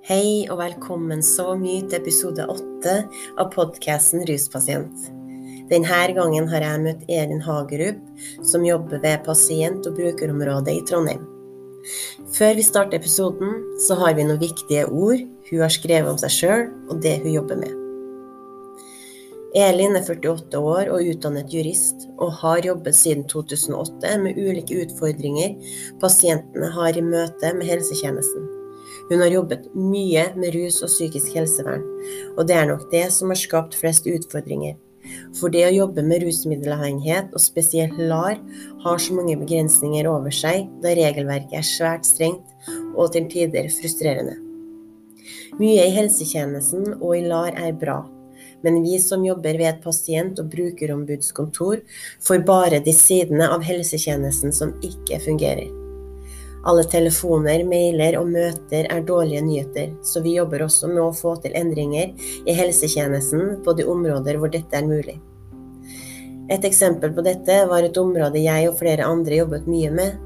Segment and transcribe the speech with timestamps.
[0.00, 2.92] Hei og velkommen så mye til episode åtte
[3.36, 5.08] av podkasten Ruspasient.
[5.68, 7.98] Denne gangen har jeg møtt Elin Hagerup,
[8.40, 11.26] som jobber ved pasient- og brukerområdet i Trondheim.
[12.32, 15.20] Før vi starter episoden, så har vi noen viktige ord
[15.50, 17.74] hun har skrevet om seg sjøl og det hun jobber med.
[19.60, 25.76] Elin er 48 år og utdannet jurist, og har jobbet siden 2008 med ulike utfordringer
[26.00, 28.48] pasientene har i møte med helsetjenesten.
[29.10, 31.82] Hun har jobbet mye med rus og psykisk helsevern,
[32.36, 34.76] og det er nok det som har skapt flest utfordringer.
[35.38, 38.38] For det å jobbe med rusmiddelavhengighet, og spesielt LAR,
[38.84, 44.36] har så mange begrensninger over seg, da regelverket er svært strengt og til tider frustrerende.
[45.58, 47.98] Mye i helsetjenesten og i LAR er bra,
[48.62, 51.82] men vi som jobber ved et pasient- og brukerombudskontor,
[52.22, 55.79] får bare de sidene av helsetjenesten som ikke fungerer.
[56.68, 61.32] Alle telefoner, mailer og møter er dårlige nyheter, så vi jobber også med å få
[61.40, 62.12] til endringer
[62.44, 65.16] i helsetjenesten på de områder hvor dette er mulig.
[66.52, 70.20] Et eksempel på dette var et område jeg og flere andre jobbet mye med,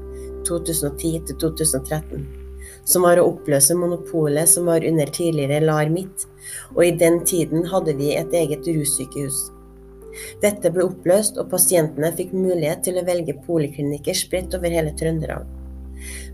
[0.45, 2.27] 2010 2013,
[2.83, 6.27] som var å oppløse monopolet som var under tidligere LAR Midt,
[6.75, 9.45] og i den tiden hadde vi et eget russykehus.
[10.43, 15.54] Dette ble oppløst, og pasientene fikk mulighet til å velge poliklinikker spredt over hele Trøndelag.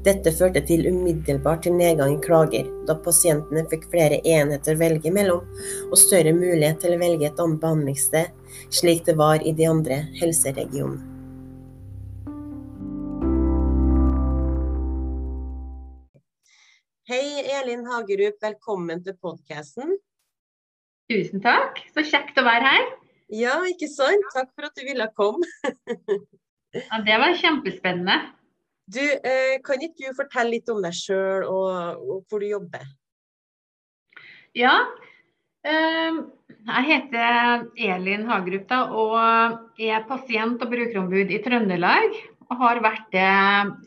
[0.01, 5.11] Dette førte til umiddelbart til nedgang i klager, da pasientene fikk flere enheter å velge
[5.13, 5.43] mellom,
[5.91, 8.31] og større mulighet til å velge et annet behandlingssted,
[8.73, 11.05] slik det var i de andre helseregionene.
[17.11, 18.41] Hei, Elin Hagerup.
[18.41, 19.97] Velkommen til podkasten.
[21.13, 21.77] Tusen takk.
[21.93, 22.91] Så kjekt å være her.
[23.37, 24.31] Ja, ikke sant?
[24.33, 25.45] Takk for at du ville komme.
[26.73, 28.21] ja, det var kjempespennende.
[28.91, 32.83] Du, eh, kan ikke du fortelle litt om deg sjøl og, og, hvor du jobber?
[34.57, 34.73] Ja.
[35.63, 36.19] Eh,
[36.61, 42.17] jeg heter Elin Hagerup da, og er pasient- og brukerombud i Trøndelag.
[42.51, 43.27] Og har vært det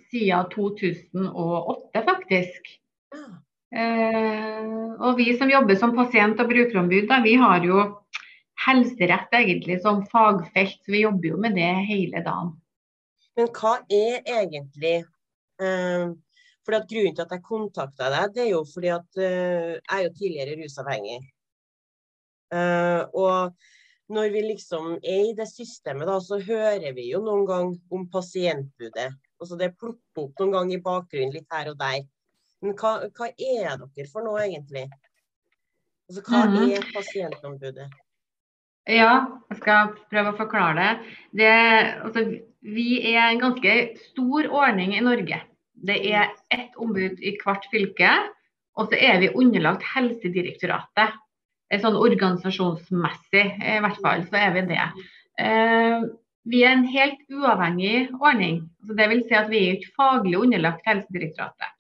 [0.09, 2.71] siden 2008, faktisk.
[3.13, 3.27] Ja.
[3.75, 4.73] Eh,
[5.03, 7.85] og vi som jobber som pasient- og brukerombud, da, vi har jo
[8.65, 10.81] helserett egentlig som fagfelt.
[10.81, 12.55] Så vi jobber jo med det hele dagen.
[13.39, 14.97] Men hva er egentlig
[15.61, 16.11] eh,
[16.65, 19.97] fordi at Grunnen til at jeg kontakta deg, det er jo fordi at eh, jeg
[19.99, 21.19] er jo tidligere rusavhengig.
[22.55, 23.53] Eh, og
[24.15, 28.07] når vi liksom er i det systemet, da, så hører vi jo noen gang om
[28.13, 29.11] pasientbudet.
[29.41, 32.05] Altså det plukker opp noen gang i bakgrunnen litt her og der.
[32.65, 34.87] Men hva, hva er dere for noe, egentlig?
[36.09, 36.73] Altså, hva mm -hmm.
[36.77, 37.89] er pasientombudet?
[38.87, 39.13] Ja,
[39.51, 40.91] jeg skal prøve å forklare det.
[41.41, 41.53] det
[42.05, 42.25] altså,
[42.65, 43.75] vi er en ganske
[44.09, 45.41] stor ordning i Norge.
[45.75, 48.11] Det er ett ombud i hvert fylke,
[48.75, 51.21] og så er vi underlagt Helsedirektoratet.
[51.75, 54.83] Sånn organisasjonsmessig i hvert fall, så er vi det.
[55.43, 56.05] Eh,
[56.47, 58.61] vi er en helt uavhengig ordning.
[58.87, 61.73] Så det vil si at vi er ikke faglig underlagt Helsedirektoratet.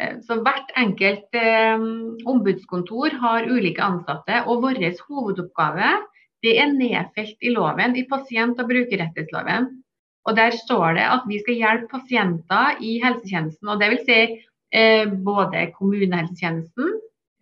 [0.00, 1.84] Eh, så hvert enkelt eh,
[2.32, 4.80] ombudskontor har ulike ansatte, og vår
[5.10, 5.98] hovedoppgave
[6.46, 9.68] det er nedfelt i loven, i pasient- og brukerrettighetsloven.
[10.28, 13.68] Og Der står det at vi skal hjelpe pasienter i helsetjenesten.
[13.68, 14.20] og det vil Si,
[14.72, 16.88] eh, både kommunehelsetjenesten,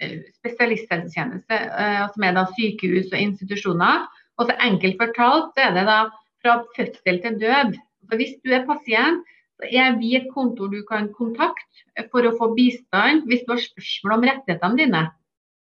[0.00, 4.06] eh, spesialisthelsetjeneste, eh, som er da sykehus og institusjoner.
[4.38, 6.00] Og så enkelt fortalt så er det da
[6.42, 7.75] fra fødsel til død.
[8.08, 9.25] Så Hvis du er pasient,
[9.58, 13.62] så er vi et kontor du kan kontakte for å få bistand hvis du har
[13.62, 15.10] spørsmål om rettighetene dine.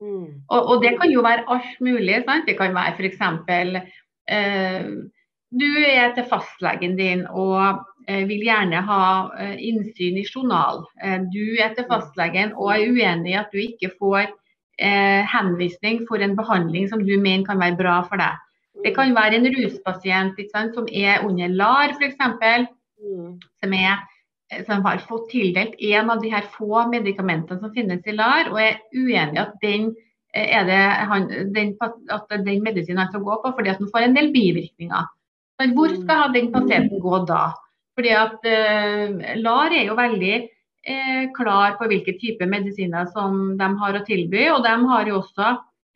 [0.02, 0.44] Mm.
[0.50, 2.24] Og, og, det kan jo være alt mulig.
[2.26, 2.46] Sant?
[2.46, 3.22] Det kan være f.eks.
[4.28, 4.90] Eh,
[5.52, 9.04] du er til fastlegen din og eh, vil gjerne ha
[9.40, 10.84] eh, innsyn i journal.
[11.04, 14.36] Eh, du er til fastlegen og er uenig i at du ikke får
[14.78, 18.36] henvisning for en behandling som du mener kan være bra for deg.
[18.84, 22.20] Det kan være en ruspasient sant, som er under LAR f.eks.
[23.58, 23.74] Som,
[24.68, 28.62] som har fått tildelt en av de her få medikamentene som finnes i LAR, og
[28.62, 29.90] er uenig i at den
[30.38, 31.26] er det han,
[31.58, 35.10] den, at den medisinen han skal gå på fordi at den får en del bivirkninger.
[35.62, 36.04] Men hvor mm.
[36.04, 37.50] skal den pasienten gå da?
[37.98, 43.70] Fordi at eh, LAR er jo veldig eh, klar på hvilke typer medisiner som de
[43.82, 44.44] har å tilby.
[44.54, 45.54] Og de har jo også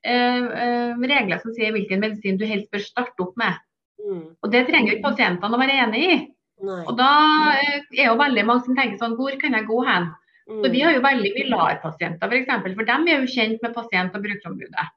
[0.07, 3.59] eh, regler som sier hvilken medisin du helst bør starte opp med.
[4.01, 4.23] Mm.
[4.33, 6.15] Og det trenger jo ikke pasientene å være enig i.
[6.65, 6.81] Nei.
[6.89, 7.11] Og da
[7.57, 10.09] er jo veldig mange som tenker sånn, hvor kan jeg gå hen?
[10.49, 10.57] Mm.
[10.63, 12.25] Så Vi har jo veldig mye LAR-pasienter, f.eks.
[12.25, 14.89] For, eksempel, for de er jo kjent med pasient- og brukerombudet.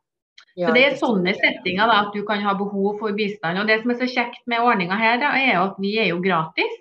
[0.55, 3.59] Så Det er sånne settinger da, at du kan ha behov for bistand.
[3.59, 6.21] og Det som er så kjekt med ordninga her, da, er at vi er jo
[6.23, 6.77] gratis.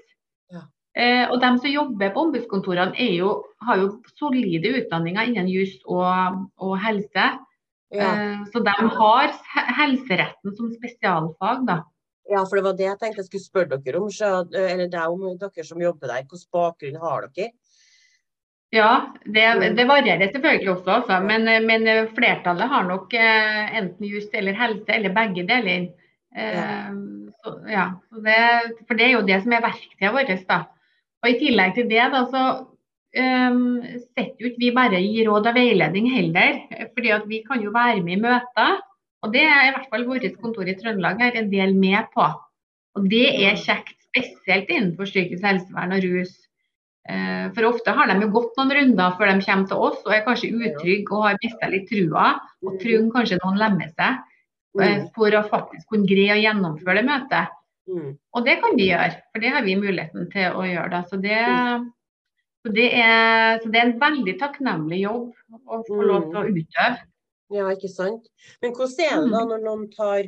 [0.54, 0.62] Ja.
[0.96, 3.32] Eh, og de som jobber på ombudskontorene er jo,
[3.66, 3.88] har jo
[4.20, 7.32] solide utdanninger innen jus og, og helse.
[7.94, 8.12] Ja.
[8.14, 9.34] Eh, Så de har
[9.80, 11.82] helseretten som spesialfag, da.
[12.30, 14.10] ja, for det var det jeg tenkte jeg skulle spørre dere om.
[14.12, 16.30] Så, det er om, dere som jobber der.
[16.30, 17.52] Hvilken bakgrunn har dere?
[18.74, 19.44] Ja, det,
[19.78, 21.20] det varierer selvfølgelig også, altså.
[21.22, 25.92] men, men flertallet har nok eh, enten jus eller helse, eller begge deler.
[26.36, 26.94] Eh, Ja.
[27.44, 28.36] Så, ja, så det,
[28.88, 30.46] for det er jo det som er verktøyet vårt.
[30.48, 30.62] da.
[31.24, 32.44] Og I tillegg til det da, så
[33.20, 33.58] eh,
[34.16, 36.62] setter jo ikke vi bare gi råd og veiledning heller.
[36.96, 38.80] fordi at vi kan jo være med i møter.
[39.24, 42.26] Og det er i hvert fall vårt kontor i Trøndelag her en del med på.
[42.96, 46.34] Og det er kjekt, spesielt innenfor psykisk helsevern og rus.
[47.10, 50.14] Eh, For ofte har de jo gått noen runder før de kommer til oss og
[50.16, 52.30] er kanskje utrygge og har mista litt trua.
[52.64, 54.22] Og trenger kanskje noen lemmer seg eh,
[54.74, 55.10] Mm.
[55.14, 57.52] for å faktisk kunne greie å gjennomføre det møtet.
[57.86, 58.14] Mm.
[58.34, 60.90] Og det kan vi gjøre, for det har vi muligheten til å gjøre.
[60.90, 61.02] Da.
[61.12, 61.38] Så, det,
[62.64, 65.34] så, det er, så det er en veldig takknemlig jobb
[65.68, 67.02] å få lov til å utøve.
[67.54, 68.26] Ja, ikke sant.
[68.64, 69.50] Men hvordan er det da Mm.
[69.52, 70.24] når noen tar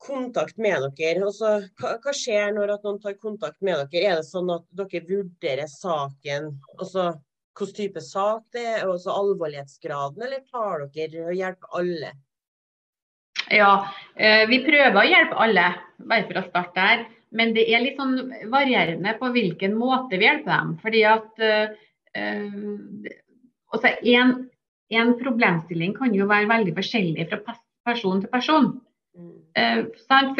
[0.00, 1.24] kontakt med dere?
[1.28, 4.06] Altså, hva, hva skjer når noen tar kontakt med dere?
[4.14, 7.12] Er det sånn at dere vurderer saken, altså
[7.60, 12.12] hvilken type sak det er, og alvorlighetsgraden, eller tar dere og hjelper alle?
[13.50, 13.72] Ja,
[14.14, 15.66] eh, vi prøver å hjelpe alle,
[15.98, 17.08] bare for å starte der.
[17.34, 20.70] Men det er litt sånn varierende på hvilken måte vi hjelper dem.
[20.82, 21.74] Fordi at øh,
[24.14, 24.32] en,
[24.90, 27.56] en problemstilling kan jo være veldig forskjellig fra
[27.86, 28.72] person til person.
[29.58, 29.84] Eh,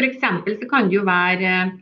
[0.07, 1.73] eksempel så kan det jo være eh,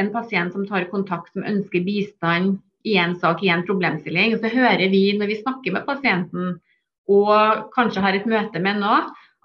[0.00, 4.34] en pasient som tar kontakt som ønsker bistand i en sak, i en problemstilling.
[4.34, 6.56] Og så hører vi når vi snakker med pasienten
[7.10, 8.96] og kanskje har et møte med nå,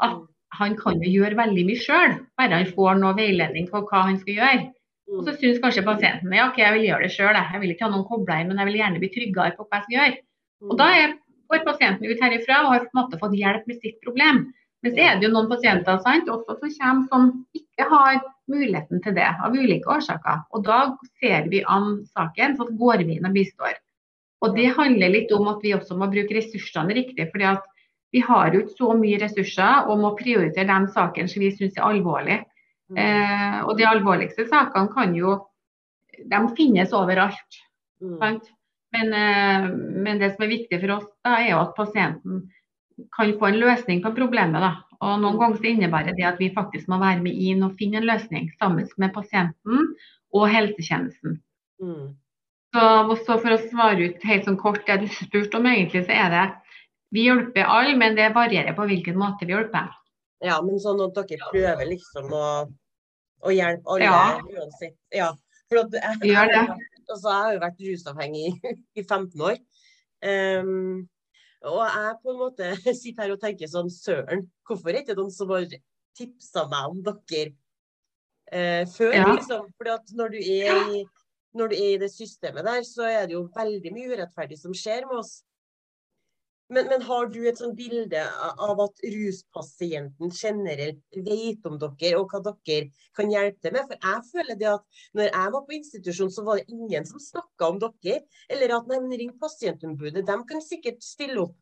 [0.05, 0.17] at
[0.55, 4.19] han kan jo gjøre veldig mye sjøl, bare han får noe veiledning på hva han
[4.21, 4.67] skal gjøre.
[5.15, 7.87] Og så syns kanskje pasienten ja, ok, jeg vil gjøre det sjøl, jeg vil ikke
[7.87, 10.21] ha noen kobla inn, men jeg vil gjerne bli tryggere på hva jeg skal gjøre.
[10.65, 10.87] Og da
[11.51, 14.45] går pasienten ut herifra og har på en måte fått hjelp med sitt problem.
[14.85, 18.19] Men så er det jo noen pasienter sant, også som kommer som ikke har
[18.51, 20.43] muligheten til det, av ulike årsaker.
[20.53, 20.79] Og da
[21.17, 23.79] ser vi an saken, så går vi inn og bistår.
[24.45, 27.31] Og det handler litt om at vi også må bruke ressursene riktig.
[27.31, 27.65] fordi at
[28.13, 31.79] vi har jo ikke så mye ressurser og må prioritere de sakene som vi syns
[31.79, 32.43] er alvorlige.
[32.93, 32.99] Mm.
[33.01, 35.39] Eh, og de alvorligste sakene kan jo
[36.15, 37.57] De finnes overalt.
[37.99, 38.19] Mm.
[38.21, 38.45] Sant?
[38.95, 39.65] Men, eh,
[40.05, 42.45] men det som er viktig for oss, da, er jo at pasienten
[43.15, 44.63] kan få en løsning på problemet.
[44.63, 44.73] Da.
[45.03, 47.99] Og Noen ganger så innebærer det at vi faktisk må være med inn og finne
[48.01, 49.89] en løsning sammen med pasienten
[50.35, 51.39] og helsetjenesten.
[51.83, 52.13] Mm.
[52.75, 52.85] Så,
[53.23, 56.31] så for å svare ut helt sånn kort det du spurte om, egentlig, så er
[56.33, 56.45] det
[57.15, 59.93] vi hjelper alle, men det varierer på hvilken måte vi hjelper.
[60.43, 62.47] Ja, men sånn at dere prøver liksom å,
[63.45, 64.23] å hjelpe alle Ja.
[64.43, 64.97] uansett.
[65.15, 65.31] Ja.
[65.71, 66.75] For at jeg, jeg, gjør.
[67.05, 69.59] Altså, jeg har jo vært rusavhengig i, i 15 år.
[70.25, 71.05] Ehm,
[71.65, 72.71] og jeg på en måte
[73.01, 75.67] sitter her og tenker sånn Søren, hvorfor er det ikke noen som har
[76.15, 77.51] tipsa meg om dere
[78.51, 79.15] eh, før?
[79.15, 79.31] Ja.
[79.33, 79.71] liksom?
[79.95, 81.03] At når du, er i,
[81.57, 84.75] når du er i det systemet der, så er det jo veldig mye urettferdig som
[84.77, 85.39] skjer med oss.
[86.73, 92.31] Men, men har du et sånt bilde av at ruspasienten generelt vet om dere, og
[92.31, 92.87] hva dere
[93.17, 93.91] kan hjelpe til med?
[93.91, 97.21] For jeg føler det at når jeg var på institusjon, så var det ingen som
[97.21, 98.23] snakka om dere.
[98.49, 101.59] Eller at nei, ring pasientombudet, de kan sikkert stille opp.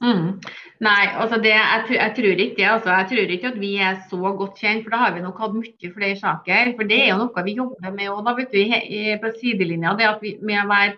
[0.00, 0.38] Mm.
[0.80, 2.68] Nei, altså det, jeg, jeg tror ikke det.
[2.70, 2.92] Altså.
[2.94, 5.56] Jeg tror ikke at vi er så godt kjent, for da har vi nok hatt
[5.58, 6.72] mye flere saker.
[6.78, 8.62] For det er jo noe vi jobber med og da vet du,
[9.24, 9.96] på sidelinja.
[9.98, 10.94] det at vi, være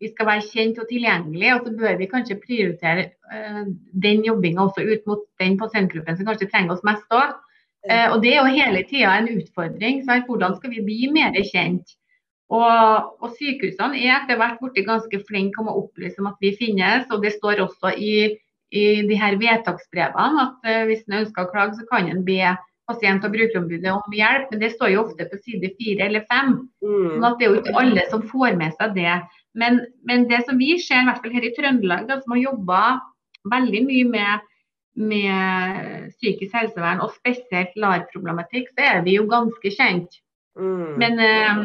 [0.00, 3.62] vi skal være kjent og tilgjengelig, og så bør vi kanskje prioritere uh,
[4.06, 7.36] den jobbinga også ut mot den pasientgruppen som kanskje trenger oss mest òg.
[7.86, 10.02] Uh, og Det er jo hele tida en utfordring.
[10.04, 11.96] Så Hvordan skal vi bli mer kjent?
[12.54, 16.52] Og, og Sykehusene er etter hvert blitt ganske flinke om å opplyse om at vi
[16.58, 17.08] finnes.
[17.10, 18.14] og Det står også i,
[18.70, 22.54] i de her vedtaksbrevene at uh, hvis en ønsker å klage, så kan en be
[22.86, 24.52] pasient- og brukerombudet om hjelp.
[24.52, 26.54] Men det står jo ofte på side fire eller fem.
[26.84, 27.16] Mm.
[27.16, 29.16] Sånn at det er jo ikke alle som får med seg det.
[29.58, 32.44] Men, men det som vi ser, i hvert fall her i Trøndelag, da, som har
[32.44, 32.82] jobba
[33.50, 34.46] veldig mye med,
[35.10, 40.20] med psykisk helsevern, og spesielt LAR-problematikk, så er vi jo ganske kjent.
[40.60, 40.94] Mm.
[41.00, 41.62] Men, eh,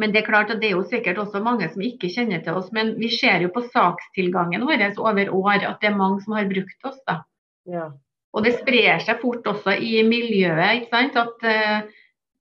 [0.00, 2.56] men det er klart at det er jo sikkert også mange som ikke kjenner til
[2.56, 2.70] oss.
[2.76, 6.48] Men vi ser jo på sakstilgangen vår over år at det er mange som har
[6.48, 7.00] brukt oss.
[7.08, 7.20] da.
[7.68, 7.90] ja.
[8.30, 10.80] Og det sprer seg fort også i miljøet.
[10.80, 11.18] ikke sant?
[11.18, 11.80] At eh,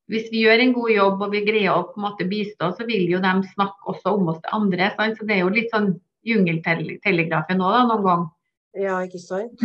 [0.10, 2.86] Hvis vi gjør en god jobb og vi greier å på en måte bistå, så
[2.86, 4.92] vil jo de snakke også om oss til andre.
[4.98, 5.18] sant?
[5.18, 8.24] Så Det er jo litt sånn jungeltelegrafen da, noen gang.
[8.78, 9.62] Ja, ikke sant?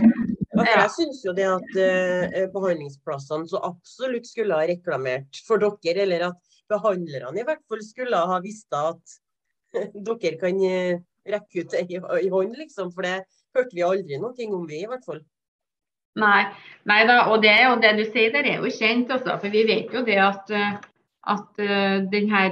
[0.55, 6.05] Ja, jeg syns jo det at eh, behandlingsplassene så absolutt skulle ha reklamert for dere,
[6.07, 9.19] eller at behandlerne i hvert fall skulle ha visst at
[10.07, 11.87] dere kan eh, rekke ut ei,
[12.27, 12.91] i hånd, liksom.
[12.95, 13.23] For det
[13.57, 15.23] hørte vi aldri noe om, vi i hvert fall.
[16.21, 16.43] Nei,
[16.87, 19.65] nei da, og det, og det du sier der er jo kjent, altså, for vi
[19.67, 20.77] vet jo det at, eh,
[21.35, 22.45] at uh, denne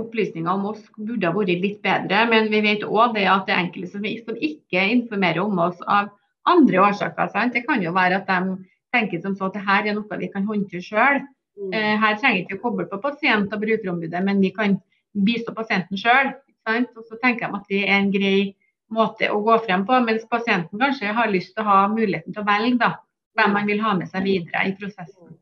[0.00, 2.22] opplysninga om oss burde ha vært litt bedre.
[2.30, 5.82] Men vi vet òg det at det er enkelte som, som, ikke informerer om oss
[5.84, 6.12] av
[6.48, 7.32] andre årsaker.
[7.34, 7.56] Sant?
[7.56, 8.56] Det kan jo være at de
[8.94, 11.20] tenker som så at dette er noe vi kan håndtere sjøl.
[11.60, 14.78] Uh, her trenger vi ikke å koble på pasient- og brukerombudet, men vi kan
[15.12, 16.32] bistå pasienten sjøl.
[16.66, 18.54] Så tenker de at det er en grei
[18.94, 22.42] måte å gå frem på, mens pasienten kanskje har lyst til å ha muligheten til
[22.42, 22.90] å velge da,
[23.38, 25.36] hvem man vil ha med seg videre i prosessen.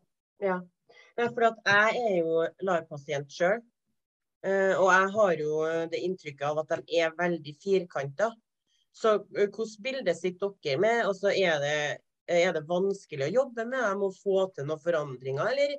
[0.45, 0.61] Ja,
[1.19, 3.63] for jeg er jo LAR-pasient sjøl.
[4.47, 8.31] Eh, og jeg har jo det inntrykket av at de er veldig firkanta.
[8.95, 11.01] Så hvordan hvilket bilde sitter dere med?
[11.09, 11.79] Og så er det,
[12.31, 15.75] er det vanskelig å jobbe med dem og få til noen forandringer, eller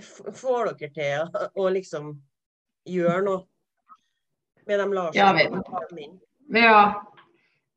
[0.00, 2.12] får dere til å, å liksom
[2.88, 3.42] gjøre noe
[4.66, 5.18] med de Larsen?
[5.18, 5.32] Ja,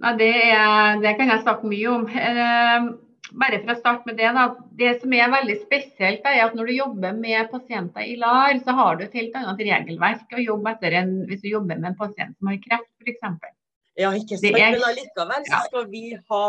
[0.03, 2.05] ja, det, er, det, kan jeg snakke mye om.
[2.11, 2.87] Eh,
[3.35, 4.45] bare for å starte med Det da,
[4.77, 8.75] det som er veldig spesielt, er at når du jobber med pasienter i LAR, så
[8.77, 11.99] har du et helt annet regelverk å jobbe etter enn hvis du jobber med en
[11.99, 13.23] pasient som har kreft, f.eks.
[13.95, 14.51] Ja, ikke sant.
[14.59, 16.43] Er, men allikevel så skal vi ha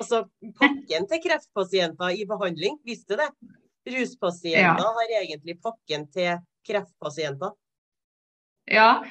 [0.00, 0.24] altså,
[0.58, 2.80] pakken til kreftpasienter i behandling.
[2.88, 3.30] Visste du det?
[3.86, 4.92] Ruspasienter ja.
[4.98, 7.54] har egentlig pakken til kreftpasienter.
[8.66, 9.04] Ja,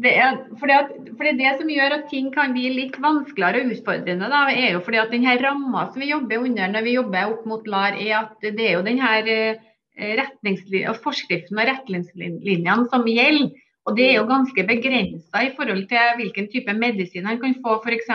[0.00, 3.74] det er, fordi at, fordi det som gjør at ting kan bli litt vanskeligere og
[3.74, 7.34] utfordrende, da, er jo fordi at denne ramma som vi jobber under når vi jobber
[7.34, 13.50] opp mot LAR, er at det er jo denne eh, forskriften og retningslinjene som gjelder.
[13.88, 17.78] Og det er jo ganske begrensa i forhold til hvilken type medisin han kan få,
[17.80, 18.10] f.eks.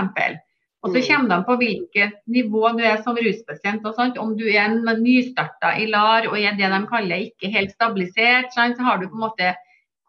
[0.85, 1.05] Og så mm.
[1.09, 3.85] kommer de på hvilket nivå du er som ruspasient.
[3.85, 4.19] og sånt.
[4.21, 8.53] Om du er en nystarta i LAR og er det de kaller ikke helt stabilisert,
[8.53, 8.77] sant?
[8.77, 9.55] så har du på en måte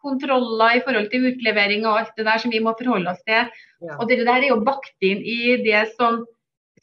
[0.05, 3.49] kontroller i forhold til utlevering og alt det der som vi må forholde oss til.
[3.81, 3.97] Ja.
[3.97, 6.21] Og det der er jo bakt inn i det som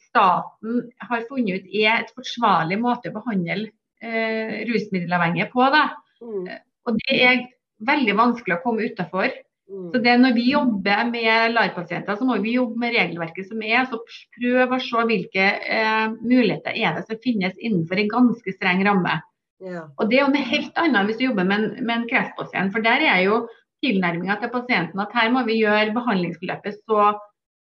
[0.09, 3.71] staten har funnet ut er et forsvarlig måte å behandle
[4.03, 5.63] eh, rusmiddelavhengige på.
[5.71, 5.87] Da.
[6.19, 6.51] Mm.
[6.85, 7.43] Og det er
[7.87, 9.31] veldig vanskelig å komme utafor.
[9.65, 13.87] Så det Når vi jobber med LAR-pasienter, så må vi jobbe med regelverket som er.
[13.89, 13.97] så
[14.37, 15.45] Prøv å se hvilke
[15.77, 19.19] eh, muligheter er det som finnes innenfor en ganske streng ramme.
[19.65, 19.87] Ja.
[19.97, 22.73] Og Det er jo noe helt annet hvis du jobber med en, med en kreftpasient.
[22.75, 23.45] For der er jo
[23.85, 27.15] tilnærminga til pasienten at her må vi gjøre behandlingsforløpet så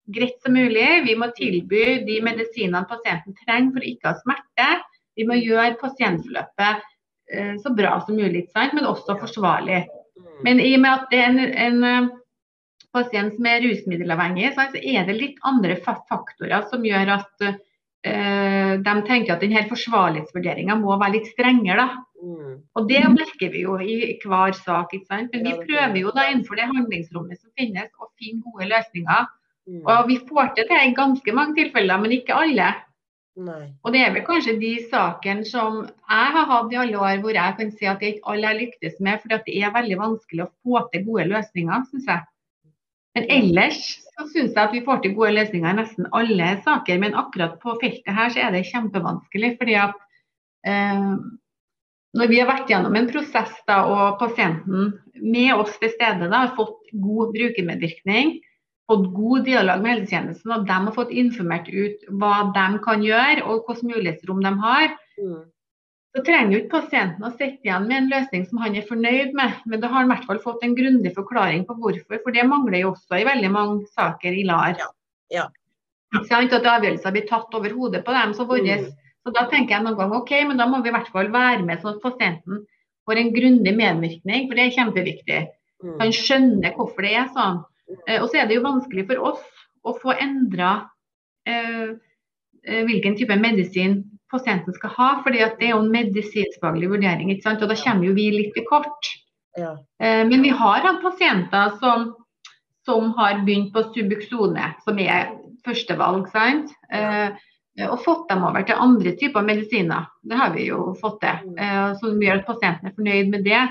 [0.10, 0.88] greit som mulig.
[1.06, 4.70] Vi må tilby de medisinene pasienten trenger for å ikke ha smerte.
[5.20, 6.88] Vi må gjøre pasientforløpet
[7.36, 9.84] eh, så bra som mulig, men også forsvarlig.
[10.40, 10.44] Mm.
[10.48, 12.12] Men i og med at det er en, en eh,
[12.96, 18.94] pasient som er rusmiddelavhengig, så er det litt andre faktorer som gjør at uh, de
[19.06, 21.86] tenker at denne forsvarlighetsvurderinga må være litt strengere.
[22.20, 22.56] Mm.
[22.76, 24.94] Og Det merker vi jo i hver sak.
[24.94, 25.36] ikke sant?
[25.36, 29.30] Men vi prøver jo da innenfor det handlingsrommet som finnes å finne gode løsninger.
[29.70, 29.84] Mm.
[29.86, 32.74] Og vi får til det i ganske mange tilfeller, men ikke alle.
[33.38, 33.70] Nei.
[33.86, 37.38] Og det er vel kanskje de sakene som jeg har hatt i alle år hvor
[37.38, 40.44] jeg kan si at det ikke alle har lyktes med, for det er veldig vanskelig
[40.44, 42.26] å få til gode løsninger, syns jeg.
[43.18, 47.00] Men ellers så syns jeg at vi får til gode løsninger i nesten alle saker.
[47.02, 49.56] Men akkurat på feltet her så er det kjempevanskelig.
[49.62, 49.96] fordi at
[50.68, 51.16] eh,
[52.20, 56.46] når vi har vært gjennom en prosess da, og pasienten med oss til stede da,
[56.46, 58.40] har fått god brukermedvirkning,
[58.90, 63.46] fått god dialog med helsetjenesten, og de har fått informert ut hva de kan gjøre
[63.46, 65.40] og hvilke mulighetsrom de har, mm
[66.16, 69.36] så trenger jo ikke pasienten å sitte igjen med en løsning som han er fornøyd
[69.38, 72.22] med, men da har han i hvert fall fått en grundig forklaring på hvorfor.
[72.24, 74.74] For det mangler jo også i veldig mange saker i LAR.
[74.80, 74.90] Ja.
[75.36, 75.46] ja.
[76.18, 76.58] Ikke?
[76.58, 78.34] At avgjørelser blir tatt over hodet på dem.
[78.34, 79.14] Så, våres, mm.
[79.22, 81.62] så da tenker jeg noen gang OK, men da må vi i hvert fall være
[81.68, 82.66] med sånn at pasienten
[83.06, 85.42] får en grundig medvirkning, for det er kjempeviktig.
[85.86, 85.96] Mm.
[86.02, 87.62] Han skjønner hvorfor det er sånn.
[88.08, 89.46] Eh, og så er det jo vanskelig for oss
[89.88, 90.74] å få endra
[91.48, 91.96] eh,
[92.66, 95.10] eh, hvilken type medisin pasienten skal ha.
[95.26, 97.32] fordi det er jo en medisinskfaglig vurdering.
[97.32, 97.64] ikke sant?
[97.64, 99.14] Og da kommer jo vi litt i kort.
[99.58, 99.76] Ja.
[100.02, 102.12] Eh, men vi har hatt pasienter som,
[102.86, 105.34] som, har begynt på Subuxone, som er
[105.66, 106.30] førstevalg.
[106.34, 106.76] sant?
[106.94, 107.32] Eh,
[107.88, 110.10] og fått dem over til andre typer medisiner.
[110.28, 111.54] Det har vi jo fått til.
[112.02, 113.62] Som gjør at pasienten er fornøyd med det.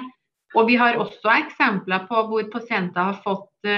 [0.57, 3.69] Og vi har også eksempler på hvor pasienter har fått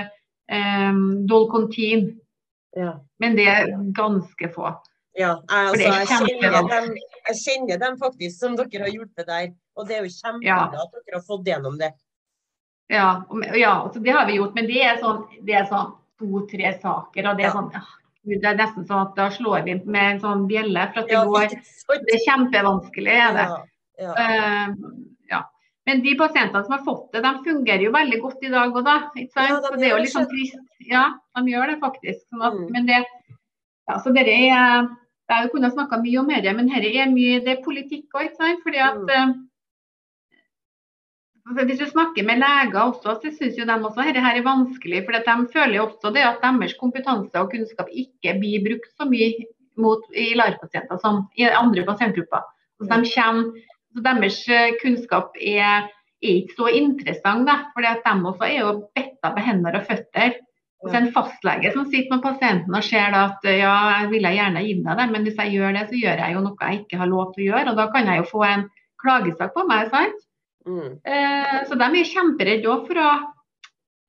[0.50, 2.10] eh, Dolcontin.
[2.76, 2.94] Ja.
[3.18, 4.70] Men det er ganske få.
[5.18, 6.92] Ja, jeg, altså, jeg, kjenner dem,
[7.26, 9.48] jeg, kjenner dem, faktisk som dere har hjulpet der.
[9.76, 10.84] Og det er jo kjempebra ja.
[10.84, 11.90] at dere har fått gjennom det.
[12.90, 13.08] Ja,
[13.58, 14.54] ja altså, det har vi gjort.
[14.54, 15.24] Men det er sånn,
[15.70, 17.30] sånn to-tre saker.
[17.30, 17.72] og det er sånn
[18.20, 20.82] det er nesten sånn at da slår vi med en sånn bjelle.
[20.92, 21.54] For at det går
[22.04, 23.46] Det er kjempevanskelig, er det.
[23.48, 23.62] Ja,
[24.04, 24.10] ja.
[24.12, 24.90] Uh, ja.
[25.90, 28.84] Men de pasientene som har fått det, de fungerer jo veldig godt i dag òg,
[28.86, 28.96] da.
[29.18, 29.50] Ikke sant?
[29.50, 30.62] Ja, de så det er jo litt sånn trist.
[30.86, 31.04] Ja,
[31.36, 32.22] de gjør det faktisk.
[32.30, 32.70] Sånn at, Mm.
[32.76, 34.88] Men det ja, så dere er
[35.30, 38.36] Jeg kunne snakka mye om dette, men dette er mye det er politikk òg, ikke
[38.40, 38.62] sant.
[38.64, 39.10] Fordi at Mm.
[39.14, 39.34] eh,
[41.64, 45.04] Hvis du snakker med leger også, så syns jo de også dette er vanskelig.
[45.06, 49.06] For de føler jo også det at deres kompetanse og kunnskap ikke blir brukt så
[49.08, 49.32] mye
[49.76, 52.42] mot, i LAR-pasienter som i andre pasientgrupper.
[52.80, 53.52] Så de kommer,
[53.94, 55.88] så deres eh, kunnskap er,
[56.22, 60.38] er ikke så interessant, da, for de også er jo betta på hender og føtter.
[60.80, 64.30] Og så en fastlege som sitter med pasienten og ser da at ja, jeg ville
[64.32, 66.78] gjerne gi deg det, men hvis jeg gjør det, så gjør jeg jo noe jeg
[66.80, 67.72] ikke har lov til å gjøre.
[67.74, 68.64] Og da kan jeg jo få en
[69.02, 69.90] klagesak på meg.
[69.92, 70.24] sant?
[70.64, 70.96] Mm.
[71.04, 73.10] Eh, så de er kjemperedde òg for å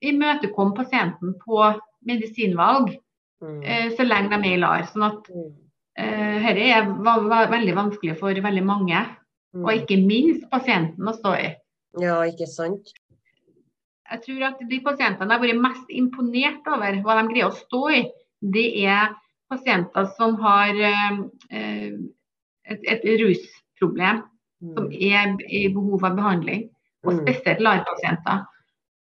[0.01, 1.59] imøtekomme pasienten på
[2.07, 2.97] medisinvalg,
[3.41, 3.63] Mm.
[3.65, 4.83] eh, så lenge de er i LAR.
[4.85, 5.51] Sånn at Mm.
[5.97, 9.17] eh, dette er veldig vanskelig for veldig mange.
[9.55, 11.49] Og ikke minst pasienten å stå i.
[11.99, 12.93] Ja, ikke sant?
[14.11, 17.55] Jeg tror at de pasientene jeg har vært mest imponert over hva de greier å
[17.55, 18.01] stå i,
[18.41, 19.13] det er
[19.51, 21.19] pasienter som har eh,
[22.65, 24.23] et, et rusproblem,
[24.75, 24.91] som Mm.
[24.93, 26.69] er i behov av behandling.
[27.03, 27.21] Og Mm.
[27.25, 28.43] spesielt LAR-pasienter.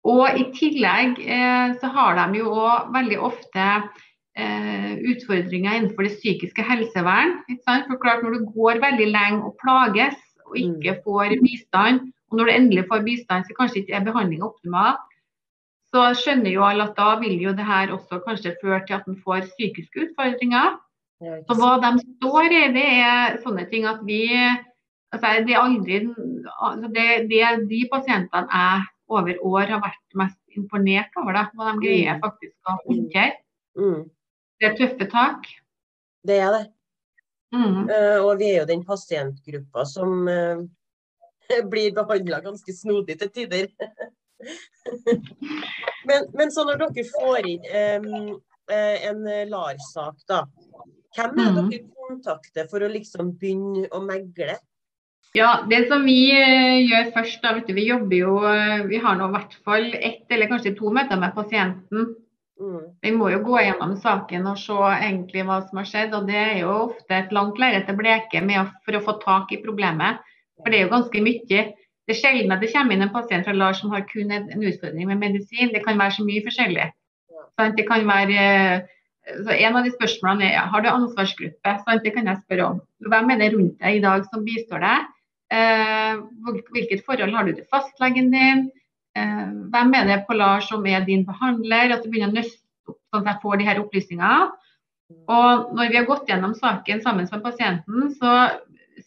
[0.05, 3.67] Og i tillegg eh, så har de jo òg veldig ofte
[4.37, 7.39] eh, utfordringer innenfor det psykiske helsevern.
[7.65, 10.17] For klart Når du går veldig lenge og plages
[10.47, 12.01] og ikke får bistand,
[12.31, 14.97] og når du endelig får bistand, så kanskje ikke er behandlinga optimal,
[15.95, 19.07] så skjønner jo alle at da vil jo det her også kanskje føre til at
[19.09, 20.75] en får psykiske utfordringer.
[21.49, 24.27] Så hva de står i, det er sånne ting at vi
[25.15, 26.01] altså Det er aldri
[26.61, 31.47] altså det, det er de pasientene jeg over år har vært mest imponert over, da,
[31.55, 32.21] hva de greier Mm.
[32.25, 33.37] faktisk å håndtere.
[33.79, 34.11] Mm.
[34.61, 35.47] Det er tøffe tak.
[36.27, 36.65] Det er det.
[37.55, 37.89] Mm.
[37.91, 40.63] Eh, og vi er jo den pasientgruppa som eh,
[41.73, 43.71] blir behandla ganske snodig til tider.
[46.09, 50.45] men, men så når dere får inn eh, en LAR-sak, da.
[51.17, 51.69] Hvem er mm.
[51.71, 54.59] Dere kontakter for å liksom begynne å megle?
[55.37, 58.37] Ja, det som vi gjør først, da, vet du, vi jobber jo
[58.89, 62.15] Vi har nå i hvert fall ett eller kanskje to møter med pasienten.
[62.57, 62.85] Mm.
[63.05, 66.15] Vi må jo gå gjennom saken og se egentlig hva som har skjedd.
[66.17, 69.53] og Det er jo ofte et langt lerret å bleke med for å få tak
[69.53, 70.23] i problemet.
[70.63, 71.65] For det er jo ganske mye.
[72.07, 74.47] Det er sjelden at det kommer inn en pasient fra LAR som har kun en
[74.63, 75.73] utfordring med medisin.
[75.75, 76.87] Det kan være så mye forskjellig.
[77.59, 77.77] Sant?
[77.77, 78.93] Det kan være eh,
[79.43, 81.77] så En av de spørsmålene er har du ansvarsgruppe.
[81.85, 82.05] Sant?
[82.05, 82.81] Det kan jeg spørre om.
[83.11, 85.13] Hvem er det rundt deg i dag som bistår deg?
[85.57, 86.23] Eh,
[86.73, 88.69] hvilket forhold har du til fastlegen din?
[89.17, 91.95] Eh, hvem er det på LAR som er din behandler?
[91.95, 94.49] At du begynner å nøste opp sånn at jeg får de her opplysningene.
[95.31, 98.33] Og når vi har gått gjennom saken sammen med pasienten, så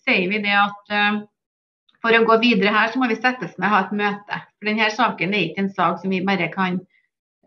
[0.06, 1.19] sier vi det at eh,
[2.00, 4.39] for å gå videre her, så må vi settes ned og ha et møte.
[4.58, 6.80] For denne saken er ikke en sak som vi bare kan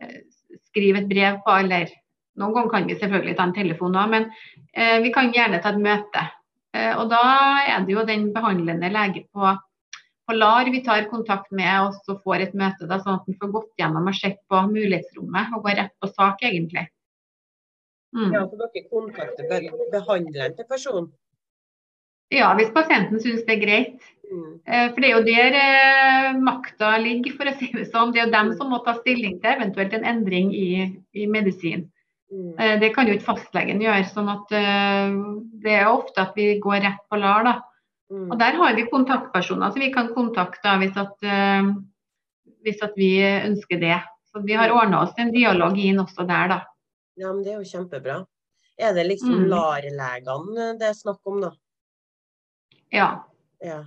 [0.01, 0.21] eh,
[0.69, 1.91] skrive et brev på, eller
[2.39, 4.29] noen ganger kan vi selvfølgelig ta en telefon òg, men
[4.77, 6.29] eh, vi kan gjerne ta et møte.
[6.73, 7.19] Og da
[7.69, 9.51] er det jo den behandlende lege på,
[10.29, 13.35] på LAR vi tar kontakt med og så får et møte, da, sånn at vi
[13.41, 16.87] får gått gjennom og sett på mulighetsrommet og går rett på sak, egentlig.
[18.15, 18.33] Mm.
[18.37, 21.09] Ja, så dere kontakter be- behandleren til personen?
[22.33, 24.05] Ja, hvis pasienten syns det er greit.
[24.33, 24.53] Mm.
[24.65, 28.13] Eh, For det er jo der eh, makta ligger, for å si det sånn.
[28.15, 30.69] Det er jo dem som må ta stilling til eventuelt en endring i,
[31.13, 31.91] i medisin.
[32.33, 32.55] Mm.
[32.59, 34.07] Eh, Det kan jo ikke fastlegen gjøre.
[34.09, 34.49] sånn at
[35.61, 37.45] Det er ofte at vi går rett på LAR.
[37.45, 37.59] da.
[38.13, 38.27] Mm.
[38.31, 41.71] Og Der har vi kontaktpersoner som vi kan kontakte hvis, at, eh,
[42.67, 44.03] hvis at vi ønsker det.
[44.33, 46.61] Så Vi har ordna oss en dialog inn også der, da.
[47.17, 48.27] Ja, men det er jo kjempebra.
[48.79, 49.49] Er det liksom Mm.
[49.49, 51.51] LAR-legene det er snakk om, da?
[52.93, 53.25] Ja,
[53.63, 53.85] Ja.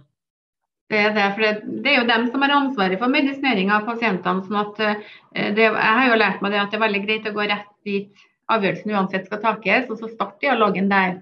[0.90, 1.34] det er det.
[1.34, 1.42] For
[1.82, 4.42] det, er jo dem som har ansvaret for medisinering av pasientene.
[4.46, 7.26] sånn at eh, det, Jeg har jo lært meg det at det er veldig greit
[7.26, 8.14] å gå rett dit
[8.50, 11.22] avgjørelsen uansett skal takes, og så starte dialogen der.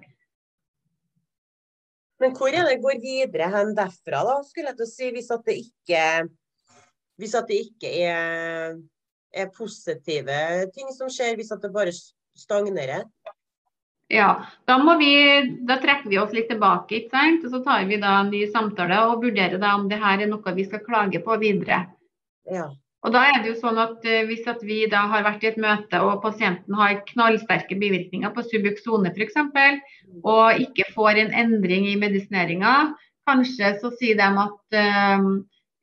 [2.24, 5.32] Men hvor er det går videre hen derfra, da, skulle jeg til å si, hvis
[5.36, 6.04] at det ikke,
[7.20, 8.78] hvis at det ikke er,
[9.36, 10.38] er positive
[10.76, 13.04] ting som skjer, hvis at det bare stagnerer?
[14.14, 14.30] Ja,
[14.70, 15.12] da, må vi,
[15.68, 17.44] da trekker vi oss litt tilbake, ikke sant?
[17.44, 20.32] og så tar vi da en ny samtale og vurderer da om det her er
[20.32, 21.84] noe vi skal klage på videre.
[22.48, 22.70] Ja.
[23.04, 25.50] Og da er det jo sånn at eh, Hvis at vi da har vært i
[25.52, 29.40] et møte og pasienten har knallsterke bivirkninger på Subuxone f.eks.,
[30.24, 32.94] og ikke får en endring i medisineringa,
[33.28, 35.28] kanskje så sier de at eh,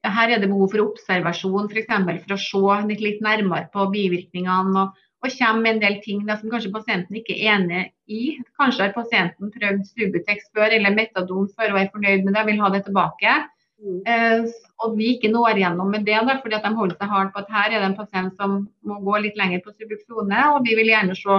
[0.09, 1.93] her er det behov for observasjon f.eks.
[1.93, 4.87] For, for å se litt, litt nærmere på bivirkningene.
[4.87, 8.39] Og, og kommer med en del ting da, som kanskje pasienten ikke er enig i.
[8.57, 12.49] Kanskje har pasienten prøvd Subutex før eller Metadon før og er fornøyd med det og
[12.49, 13.35] vil ha det tilbake.
[13.81, 14.01] Mm.
[14.05, 14.51] Eh,
[14.85, 17.41] og vi ikke når gjennom med det, da, fordi at de holder seg hardt på
[17.41, 20.77] at her er det en pasient som må gå litt lenger på Subuxone, og vi
[20.77, 21.39] vil gjerne se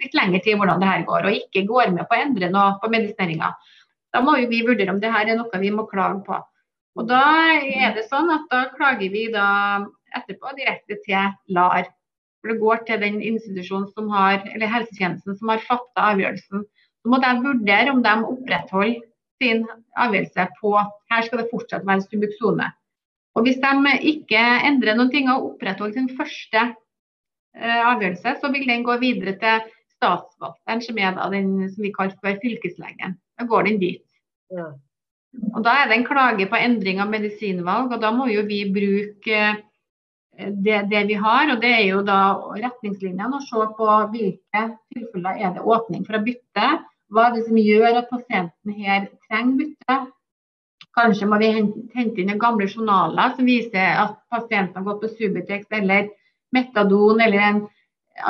[0.00, 2.78] litt lenger tid hvordan det her går, og ikke går med på å endre noe
[2.80, 3.52] på medisineringa.
[4.14, 6.38] Da må vi vurdere om det her er noe vi må klage på.
[6.94, 7.20] Og Da
[7.58, 9.46] er det sånn at da klager vi da
[10.14, 11.88] etterpå direkte til LAR.
[12.40, 16.62] For Det går til den institusjonen som har, eller helsetjenesten som har fatta avgjørelsen.
[17.02, 19.02] Så må de vurdere om de opprettholder
[19.44, 19.66] sin
[20.00, 22.70] avgjørelse på her skal det fortsatt være subuksone.
[23.34, 28.66] Og Hvis de ikke endrer noen ting og opprettholder sin første uh, avgjørelse, så vil
[28.68, 29.64] den gå videre til
[29.96, 33.18] statsvalgteren, som er den som vi kaller for fylkeslegen.
[33.38, 34.04] Da går den dit.
[34.54, 34.70] Ja.
[35.54, 38.60] Og Da er det en klage på endring av medisinvalg, og da må jo vi
[38.70, 41.50] bruke eh, det, det, vi har.
[41.50, 42.20] og Det er jo da
[42.54, 46.68] retningslinjene å se på hvilke tilfeller er det åpning for å bytte.
[47.14, 49.98] Hva er det som gjør at pasienten her trenger bytte?
[50.94, 55.66] Kanskje må vi hente inn gamle journaler som viser at pasienten har gått på Subutex
[55.78, 56.10] eller
[56.54, 57.62] Metadon eller en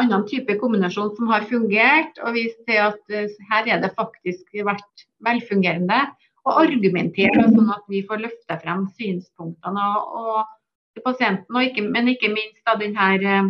[0.00, 2.20] annen type kombinasjon som har fungert.
[2.24, 6.04] Og vi ser at eh, her er det faktisk vært velfungerende.
[6.44, 12.10] Og argumentere sånn at vi får løfta frem synspunktene og, og pasienten, og ikke, men
[12.12, 13.48] ikke minst da denne eh,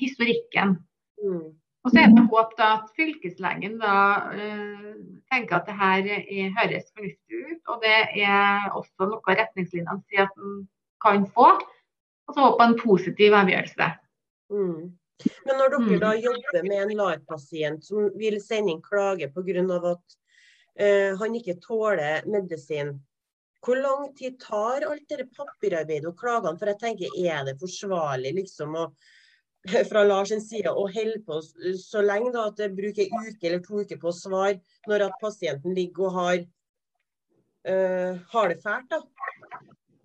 [0.00, 0.80] historikken.
[1.22, 1.52] Mm.
[1.84, 3.94] Og så er det håp da at fylkeslegen da
[4.32, 4.92] uh,
[5.32, 10.24] tenker at det her er, høres fornuftig ut, og det er også noe retningslinjene sier
[10.24, 10.62] at en
[11.04, 11.50] kan få.
[12.24, 13.88] Og så håper en positiv avgjørelse.
[14.54, 14.84] Mm.
[15.44, 15.98] Men når dere mm.
[16.02, 19.64] da jobber med en LAR-pasient som vil sende inn klage pga.
[19.92, 20.16] at
[20.80, 22.96] uh, han ikke tåler medisin,
[23.64, 26.58] hvor lang tid tar alt dette papirarbeidet og klagene?
[26.58, 28.88] For jeg tenker, er det forsvarlig liksom å
[29.90, 31.40] fra Lars sin side og holder på
[31.80, 35.08] så lenge da, at det bruker en uke eller to uker på å svare når
[35.08, 36.42] at pasienten ligger og har,
[37.72, 38.90] øh, har det fælt.
[38.90, 39.00] da.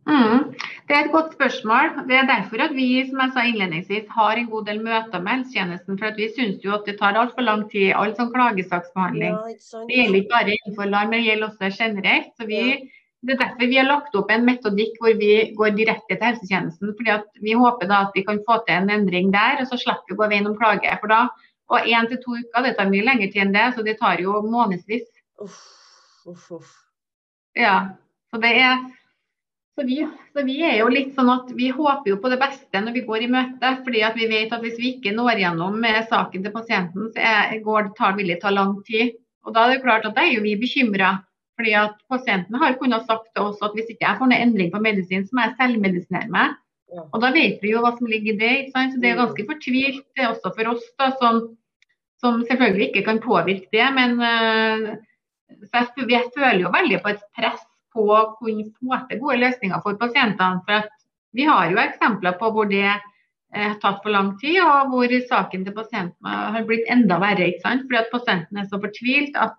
[0.09, 0.53] Mm,
[0.87, 1.91] det er et godt spørsmål.
[2.09, 5.35] Det er derfor at vi som jeg sa innledningsvis, har en god del møter med
[5.35, 5.99] helsetjenesten.
[5.99, 9.35] For at vi syns jo at det tar altfor lang tid, all sånn klagesaksbehandling.
[9.35, 12.33] Ja, det gjelder ikke bare innenfor LAR, men det gjelder også generelt.
[12.39, 12.79] Så vi ja
[13.19, 16.93] det er derfor vi har lagt opp en metodikk hvor vi går direkte til helsetjenesten.
[16.95, 20.07] fordi Vi håper da at vi kan få til en endring der, og så slipper
[20.07, 20.97] vi å gå veien om klage.
[21.01, 21.27] for da,
[21.69, 24.17] Og én til to uker, det tar mye lengre tid enn det, så det tar
[24.17, 25.05] jo månedsvis.
[25.41, 25.59] Uff,
[26.25, 26.71] uff, uff.
[27.55, 27.89] Ja,
[28.31, 28.79] så det er
[29.75, 32.81] så vi, så vi, er jo litt sånn at vi håper jo på det beste
[32.83, 33.77] når vi går i møte.
[33.85, 37.19] fordi at vi vet at hvis vi ikke når gjennom med saken til pasienten, så
[37.19, 39.13] er, går, tar, vil det ta lang tid.
[39.45, 41.13] Og da er det klart at da er jo vi bekymra.
[41.59, 44.69] Fordi at Pasienten har kunnet sagt til oss at hvis ikke jeg får noen endring
[44.71, 46.53] på medisin, så må jeg selvmedisinere meg.
[47.11, 48.51] Og Da vet vi jo hva som ligger i det.
[48.59, 48.93] ikke sant?
[48.93, 49.23] Så Det er mm.
[49.23, 51.41] ganske fortvilt det er også for oss, da, som,
[52.23, 53.89] som, selvfølgelig ikke kan påvirke det.
[53.97, 54.87] Men uh,
[55.67, 59.83] jeg, jeg, føler jo veldig på et press på å kunne få til gode løsninger
[59.83, 60.63] for pasientene.
[60.63, 60.89] for at
[61.35, 63.03] Vi har jo eksempler på hvor det har
[63.81, 67.51] tatt for lang tid, og hvor saken til pasienten har blitt enda verre.
[67.51, 67.83] ikke sant?
[67.83, 69.57] Fordi at pasienten er så fortvilt at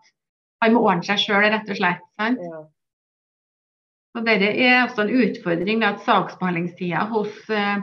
[0.60, 2.04] han må ordne seg sjøl, rett og slett.
[2.20, 2.42] sant?
[2.44, 2.60] Ja.
[4.18, 7.82] Og Dette er også en utfordring at saksbehandlingstida hos eh,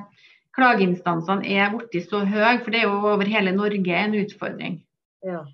[0.58, 4.82] klageinstansene er blitt så høy, for det er jo over hele Norge en utfordring.
[5.26, 5.46] Ja.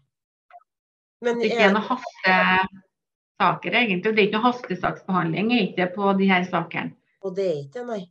[1.23, 4.09] Men det er ikke noen hastesaker, egentlig.
[4.09, 6.97] Det er ikke noe hastesaksbehandling ikke på de her sakene.
[7.23, 8.01] Og det er ikke nei?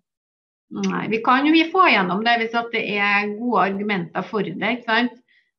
[0.72, 4.56] Nei, Vi kan jo vi få gjennom det hvis det er gode argumenter for det.
[4.56, 5.18] ikke sant?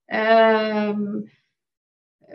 [0.10, 1.22] Uh,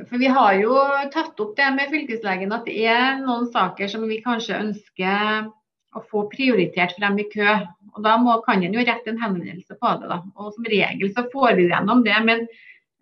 [0.06, 0.78] for Vi har jo
[1.12, 5.48] tatt opp det med fylkeslegen at det er noen saker som vi kanskje ønsker
[5.96, 7.58] å få prioritert frem i kø.
[7.94, 10.08] og Da må, kan en jo rette en henvendelse på det.
[10.11, 12.18] da, og Som regel så får vi gjennom det.
[12.24, 12.44] Men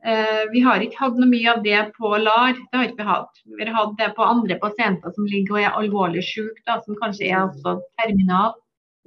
[0.05, 2.55] eh, vi har ikke hatt noe mye av det på LAR.
[2.55, 3.43] det har ikke Vi hatt.
[3.45, 7.29] Vi har hatt det på andre pasienter som ligger og er alvorlig syke, som kanskje
[7.33, 8.55] er også terminal.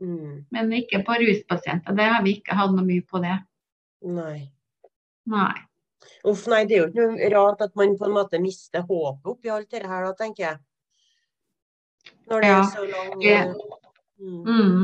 [0.01, 0.45] Mm.
[0.51, 1.95] Men ikke på ruspasienter.
[1.95, 3.39] Det har vi ikke hatt noe mye på det.
[4.05, 4.51] Nei.
[5.29, 5.68] Nei.
[6.27, 9.29] Uff, nei, det er jo ikke noe rart at man på en måte mister håpet
[9.31, 10.57] oppi alt dette her, da, tenker jeg.
[12.29, 13.37] Når det ja, er så lang det,
[14.19, 14.41] mm.
[14.43, 14.83] Mm,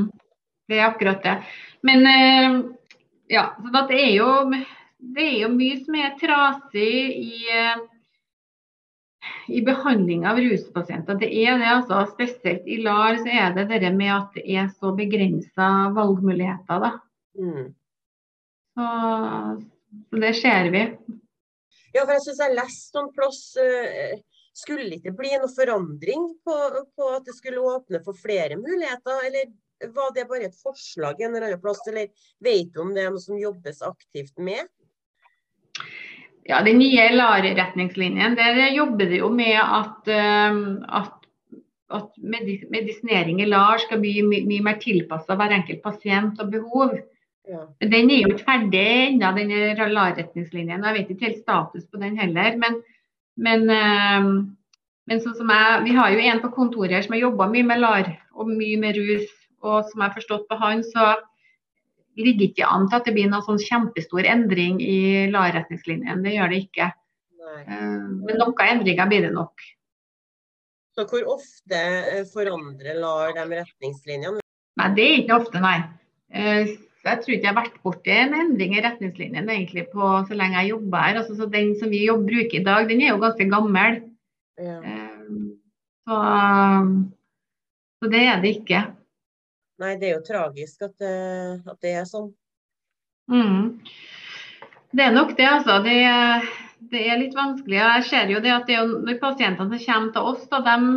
[0.69, 1.35] det er akkurat det.
[1.85, 2.55] Men uh,
[3.31, 4.29] ja, så det er jo
[5.15, 7.83] det er jo mye som er trasig i, uh,
[9.51, 11.19] i behandling av ruspasienter.
[11.21, 12.01] Det er det, altså.
[12.13, 16.87] Spesielt i LAR så er det det med at det er så begrensa valgmuligheter.
[16.87, 16.91] da.
[17.37, 17.69] Mm.
[18.75, 18.89] Så,
[20.09, 20.87] så det ser vi.
[21.95, 24.15] Ja, for jeg syns jeg leste noen plass uh,
[24.55, 26.55] Skulle ikke bli noe forandring på,
[26.95, 29.53] på, at det skulle åpne for flere muligheter, eller
[29.95, 32.07] var det bare et forslag en eller annen plass, eller
[32.43, 34.63] vet du om det er noe som jobbes aktivt med?
[36.47, 40.61] Ja, Den nye LAR-retningslinjen der jobber det jo med at, uh,
[41.01, 41.25] at
[41.93, 46.95] at medisinering i LAR skal bli mye, mye mer tilpassa hver enkelt pasient og behov.
[47.49, 47.61] Ja.
[47.81, 49.53] Den er jo ikke ferdig ennå, den
[49.93, 50.83] LAR-retningslinjen.
[50.83, 52.57] Jeg vet ikke helt status på den heller.
[52.61, 52.79] Men,
[53.37, 54.29] men, øh,
[55.05, 57.67] men sånn som jeg, vi har jo en på kontoret her som har jobba mye
[57.67, 59.29] med LAR og mye med rus.
[59.65, 61.13] Og som jeg har forstått på han, så
[62.17, 66.23] ligger ikke an til at det blir noen sånn kjempestor endring i LAR-retningslinjen.
[66.25, 66.91] Det gjør det ikke.
[67.45, 67.61] Nei.
[68.25, 69.61] men noen endringer blir det nok.
[70.95, 74.41] Så hvor ofte eh, forandrer LAR de retningslinjene?
[74.79, 75.77] Nei, Det er ikke ofte, nei.
[77.05, 80.37] Uh, jeg tror ikke jeg har vært borti en endring i retningslinjene egentlig på så
[80.37, 81.21] lenge jeg jobber her.
[81.21, 84.01] Altså, så Den som vi jobber, bruker i dag, den er jo ganske gammel.
[84.57, 84.79] Ja.
[84.81, 85.53] Um,
[86.05, 86.17] så,
[87.99, 88.81] så, det er det ikke.
[89.81, 92.29] Nei, det er jo tragisk at, at det er sånn.
[93.31, 93.73] Mm.
[94.95, 95.79] Det er nok det, altså.
[95.83, 95.97] Det,
[96.91, 97.77] det, er litt vanskelig.
[97.81, 100.91] Jeg ser jo det at det er når pasientene som kommer til oss, da, de,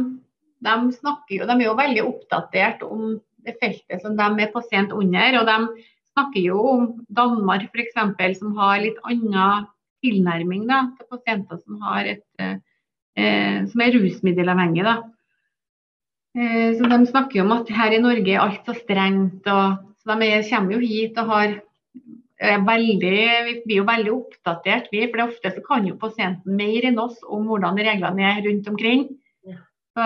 [0.67, 3.17] de, snakker jo, de er jo veldig oppdatert om
[3.47, 5.41] det feltet som de er pasient under.
[5.41, 5.87] og de
[6.19, 9.69] snakker jo om Danmark f.eks., som har litt annen
[10.03, 14.85] tilnærming da, til pasienter som, et, eh, som er rusmiddelavhengige.
[14.87, 14.97] Da.
[16.39, 19.47] Eh, så De snakker jo om at her i Norge er alt så strengt.
[19.47, 21.57] Og, så De kommer jo hit og har
[22.39, 25.07] veldig, vi blir jo veldig oppdatert, vi.
[25.11, 29.09] For ofte så kan jo pasienten mer enn oss om hvordan reglene er rundt omkring.
[29.99, 30.05] Så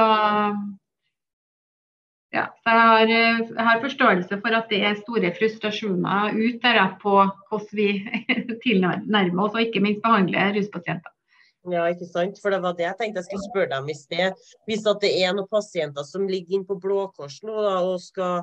[2.33, 6.63] ja, så jeg har, eh, jeg har, forståelse for at det er store frustrasjoner ut
[6.63, 7.17] der på
[7.51, 7.89] hvordan vi
[8.65, 11.13] tilnærmer oss og ikke minst behandler ruspasienter.
[11.71, 12.41] Ja, ikke sant.
[12.43, 14.41] For det var det jeg tenkte jeg skulle spørre dem i sted.
[14.67, 18.43] Hvis det er noen pasienter som ligger inne på Blå Kors nå da, og skal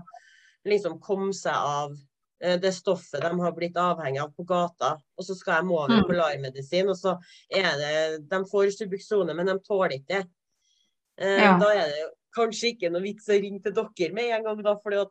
[0.69, 1.97] liksom komme seg av
[2.43, 6.06] eh, det stoffet de har blitt avhengig av på gata, og så skal de over
[6.06, 6.19] på mm.
[6.21, 7.17] LAR-medisin, og så
[7.49, 7.97] er det
[8.30, 10.23] De får Subuxone, men de tåler ikke det.
[11.19, 11.58] Eh, ja.
[11.60, 14.76] Da er det kanskje ikke noe vits å ringe til dere med en gang, da,
[14.84, 15.06] fordi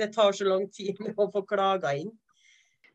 [0.00, 2.12] det tar så lang tid å få klaga inn.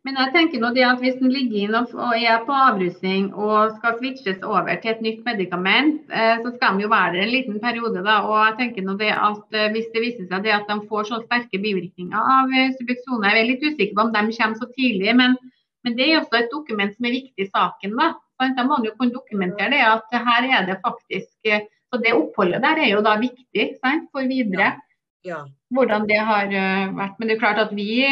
[0.05, 3.71] Men jeg tenker nå det at hvis en ligger inn og er på avrusning og
[3.79, 7.33] skal switches over til et nytt medikament, eh, så skal de jo være der en
[7.33, 8.03] liten periode.
[8.05, 10.77] da, og jeg tenker nå det at eh, Hvis det viser seg det at de
[10.91, 14.61] får så sterke bivirkninger av eh, Subuxone, jeg er litt usikker på om de kommer
[14.61, 15.33] så tidlig, men,
[15.81, 17.97] men det er også et dokument som er viktig i saken.
[17.97, 18.13] da,
[18.45, 21.49] Da må man jo kunne dokumentere det at her er det faktisk
[21.95, 24.73] så det oppholdet der er jo da viktig sant, for videre.
[24.75, 24.81] Ja.
[25.25, 25.45] Ja.
[25.73, 27.15] Hvordan det har uh, vært.
[27.17, 28.03] Men det er klart at vi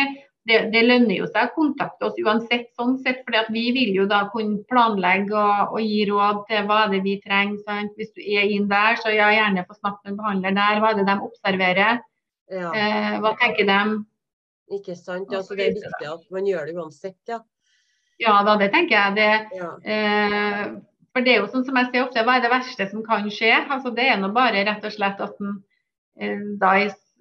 [0.43, 4.07] det, det, lønner jo seg å kontakte oss uansett, sånn sett, fordi vi vil jo
[4.11, 7.61] da kunne planlegge og, og, gi råd til hva det er vi trenger.
[7.67, 7.93] Sant?
[7.99, 10.81] Hvis du er inn der, så ja, gjerne få snakke med en behandler der.
[10.83, 12.01] Hva er det de observerer?
[12.51, 12.73] Ja.
[12.75, 13.79] Eh, hva tenker de?
[14.75, 15.31] Ikke sant.
[15.31, 17.39] Ja, så det er viktig at man gjør det uansett, ja.
[18.21, 19.15] Ja da, det tenker jeg.
[19.15, 19.71] Det, ja.
[19.95, 20.65] eh,
[21.13, 23.29] for det er jo sånn som jeg sier ofte, hva er det verste som kan
[23.31, 23.53] skje?
[23.69, 25.57] Altså, det er nå bare rett og slett at en
[26.17, 26.75] eh, da,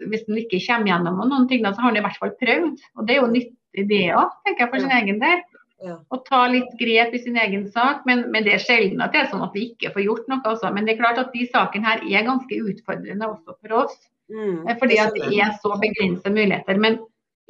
[0.08, 2.86] hvis den ikke kommer gjennom noen ting, så har den i hvert fall prøvd.
[2.96, 5.42] Og det er jo nyttig det òg, tenker jeg for sin egen del.
[5.82, 5.96] Ja.
[6.14, 8.04] Å ta litt grep i sin egen sak.
[8.08, 10.42] Men, men, det er sjelden at det er sånn at vi ikke får gjort noe.
[10.52, 10.70] Også.
[10.74, 13.96] Men det er klart at de sakene her er ganske utfordrende også for oss.
[14.32, 16.78] Mm, eh, fordi at det er så begrensede muligheter.
[16.80, 17.00] Men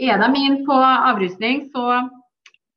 [0.00, 2.02] er de inne på avrusning, så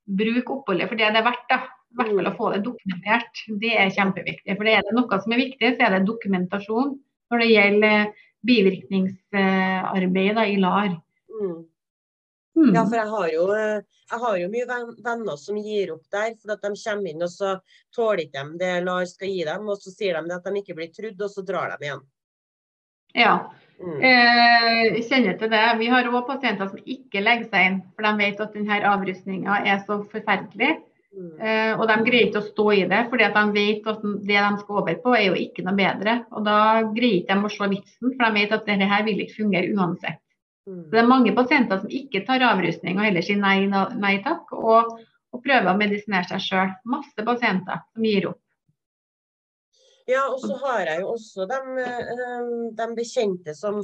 [0.06, 1.48] bruk oppholdet for det det er verdt.
[1.50, 1.64] da
[1.96, 3.34] i hvert fall å få det dokumentert.
[3.62, 4.58] Det er kjempeviktig.
[4.58, 6.90] For er det noe som er viktig, så er det dokumentasjon
[7.32, 7.98] når det gjelder
[8.46, 10.92] bivirkningsarbeidet i LAR.
[11.36, 11.60] Mm.
[12.56, 12.76] Mm.
[12.76, 13.46] Ja, for jeg har, jo,
[14.12, 14.66] jeg har, jo, mye
[15.04, 16.32] venner som gir opp der.
[16.40, 17.50] For at de kommer inn og så
[17.96, 19.64] tåler ikke de det LAR skal gi dem.
[19.72, 22.04] Og så sier de at de ikke blir trudd, og så drar de igjen.
[23.16, 23.36] Ja,
[23.80, 24.00] mm.
[24.04, 25.64] eh, kjenner til det.
[25.80, 29.54] Vi har òg pasienter som ikke legger seg inn, for de vet at denne avrusninga
[29.64, 30.72] er så forferdelig.
[31.16, 34.60] Uh, og de greier ikke å stå i det, fordi de vet at det de
[34.60, 36.16] skal over på, er jo ikke noe bedre.
[36.36, 39.22] Og da greier ikke de å se vitsen, for de vet at dette her vil
[39.24, 40.20] ikke fungere uansett.
[40.68, 40.80] Mm.
[40.84, 43.68] Så Det er mange pasienter som ikke tar avrusning og heller sier nei,
[44.02, 44.96] nei takk, og,
[45.32, 46.74] og, prøver å medisinere seg sjøl.
[46.90, 48.42] Masse pasienter som gir opp.
[50.10, 53.80] Ja, og så har jeg jo også de, eh, de bekjente som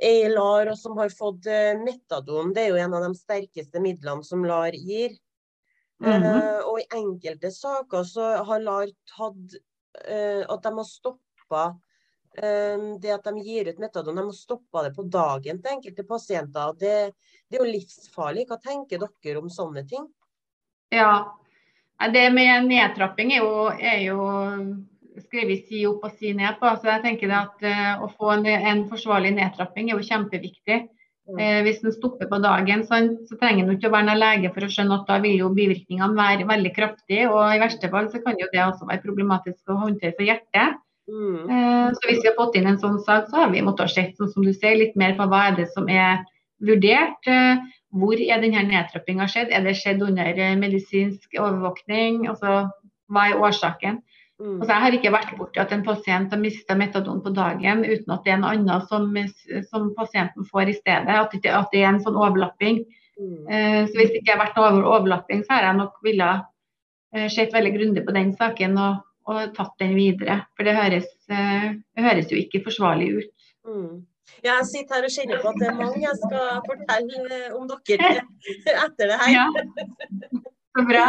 [0.00, 2.54] er i LAR og som har fått eh, metadon.
[2.56, 5.18] Det er jo en av de sterkeste midlene som LAR gir.
[6.00, 6.60] Mm -hmm.
[6.64, 9.56] og i enkelte saker så har LAR tatt
[10.08, 11.64] uh, at de har stoppa
[12.42, 14.16] uh, det at de gir ut metadon.
[14.16, 16.72] De har stoppa det på dagen til enkelte pasienter.
[16.78, 17.12] Det,
[17.48, 18.46] det, er jo livsfarlig.
[18.48, 20.08] Hva tenker dere om sånne ting?
[20.90, 21.36] Ja,
[22.12, 24.30] det med nedtrapping er jo, er jo
[25.20, 26.72] skrevet si opp og si ned på.
[26.80, 27.68] Så jeg tenker at
[28.00, 30.80] Å få en, en forsvarlig nedtrapping er jo kjempeviktig.
[31.38, 34.52] Eh, hvis den stopper på dagen, så, så trenger den ikke å være noen lege
[34.54, 37.28] for å skjønne at da vil jo bivirkningene være veldig kraftige.
[37.30, 40.80] Og i verste fall så kan jo det også være problematisk å håndtere for hjertet.
[41.10, 41.46] Mm.
[41.50, 44.18] Eh, så hvis vi har fått inn en sånn sak, så har vi måttet sett
[44.18, 46.22] sånn som du ser, litt mer på hva er det som er
[46.64, 47.30] vurdert.
[47.30, 47.62] Eh,
[48.00, 49.50] hvor er denne nedtrappinga skjedd?
[49.54, 52.26] Er det skjedd under eh, medisinsk overvåkning?
[52.30, 52.64] Altså,
[53.10, 54.00] hva er årsaken?
[54.40, 54.54] Mm.
[54.56, 58.14] Altså, jeg har ikke vært borti at en pasient har mista metadon på dagen uten
[58.14, 59.10] at det er en annen som,
[59.68, 61.16] som pasienten får i stedet.
[61.16, 62.80] At det, at det er en sånn overlapping.
[63.20, 63.44] Mm.
[63.44, 67.28] Uh, så hvis det ikke har vært noe overlapping, så har jeg nok ville uh,
[67.28, 70.40] sett veldig grundig på den saken og, og, tatt den videre.
[70.56, 73.50] For det høres, uh, det høres jo ikke forsvarlig ut.
[73.68, 74.06] Mm.
[74.40, 77.68] Ja, jeg sitter her og kjenner på at det er mange jeg skal fortelle om
[77.68, 78.14] dere
[78.86, 79.34] etter det her.
[79.36, 80.46] Ja.
[80.78, 81.06] Så bra.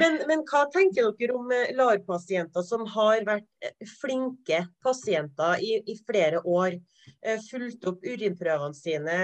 [0.00, 5.74] Men, men, hva tenker dere om eh, LAR-pasienter som har vært eh, flinke pasienter i,
[5.84, 6.78] i flere år?
[7.20, 9.18] Eh, fulgt opp urinprøvene sine,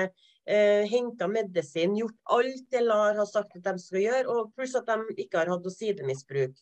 [0.45, 4.77] eh, henta medisin, gjort alt det LAR har sagt at de skal gjøre, og pluss
[4.77, 6.57] at de ikke har hatt noe sidemisbruk.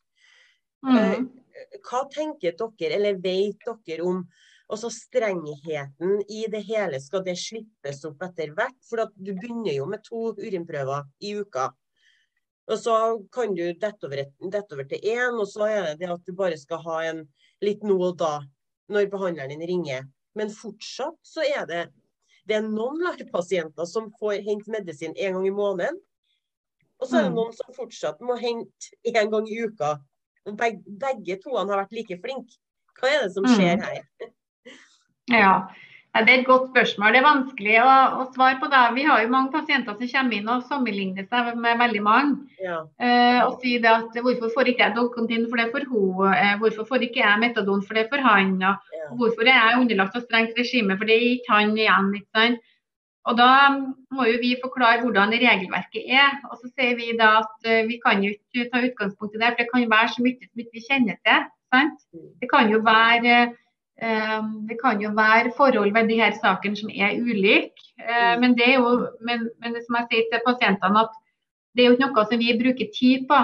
[0.85, 1.31] Mm.
[1.87, 4.23] Hva tenker dere, eller vet dere om
[4.71, 7.01] også strengheten i det hele?
[7.01, 8.77] Skal det slippes opp etter hvert?
[8.87, 11.73] For du begynner jo med to urinprøver i uka.
[12.71, 12.95] Og så
[13.35, 16.33] kan du dette over, dette over til én, og så er det det at du
[16.37, 17.27] bare skal ha en
[17.65, 18.39] litt nå og da
[18.93, 20.07] når behandleren din ringer.
[20.39, 21.85] Men fortsatt så er det
[22.45, 25.97] det er noen LAR-pasienter som får hente medisin en gang i måneden.
[27.01, 27.39] Og så er det mm.
[27.39, 29.95] noen som fortsatt må hente en gang i uka.
[30.45, 32.59] Begge, begge to har vært like flinke.
[33.01, 33.87] Hva er det som skjer mm.
[33.89, 34.03] her?
[35.33, 35.71] Ja,
[36.23, 37.11] det er et godt spørsmål.
[37.11, 38.83] Det er vanskelig å, å, svare på det.
[38.95, 42.37] Vi har jo mange pasienter som kommer inn og sammenligner seg med veldig mange.
[42.63, 42.77] Ja.
[43.03, 46.53] Eh, og sier det at hvorfor får ikke jeg Dolcontin, for det for hun, eh,
[46.61, 48.53] hvorfor får ikke jeg Metadon, for det for han.
[48.61, 49.09] Og, ja.
[49.19, 52.15] hvorfor er jeg underlagt et strengt regime, for det er ikke han igjen.
[52.21, 52.71] ikke sant?
[53.25, 53.51] Og Da
[54.13, 56.39] må jo vi forklare hvordan regelverket er.
[56.47, 59.51] og Så sier vi da at uh, vi kan jo ikke ta utgangspunkt i det,
[59.51, 61.47] for det kan være så mye som ikke vi kjenner til.
[61.73, 62.05] sant?
[62.13, 62.27] Mm.
[62.39, 63.64] Det kan jo være Ehm,
[64.69, 67.71] det kan jo være forhold ved de her sakene som er ulike.
[68.01, 68.41] Eh, mm.
[68.41, 71.13] Men det er jo, men, men som jeg sier til pasientene, at
[71.75, 73.39] det er jo ikke noe som vi bruker tid på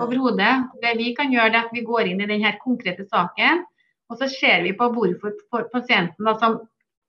[0.00, 0.54] overhodet.
[0.82, 3.64] Det vi kan gjøre, det er at vi går inn i denne konkrete saken,
[4.10, 6.60] og så ser vi på hvorfor pasienten da, som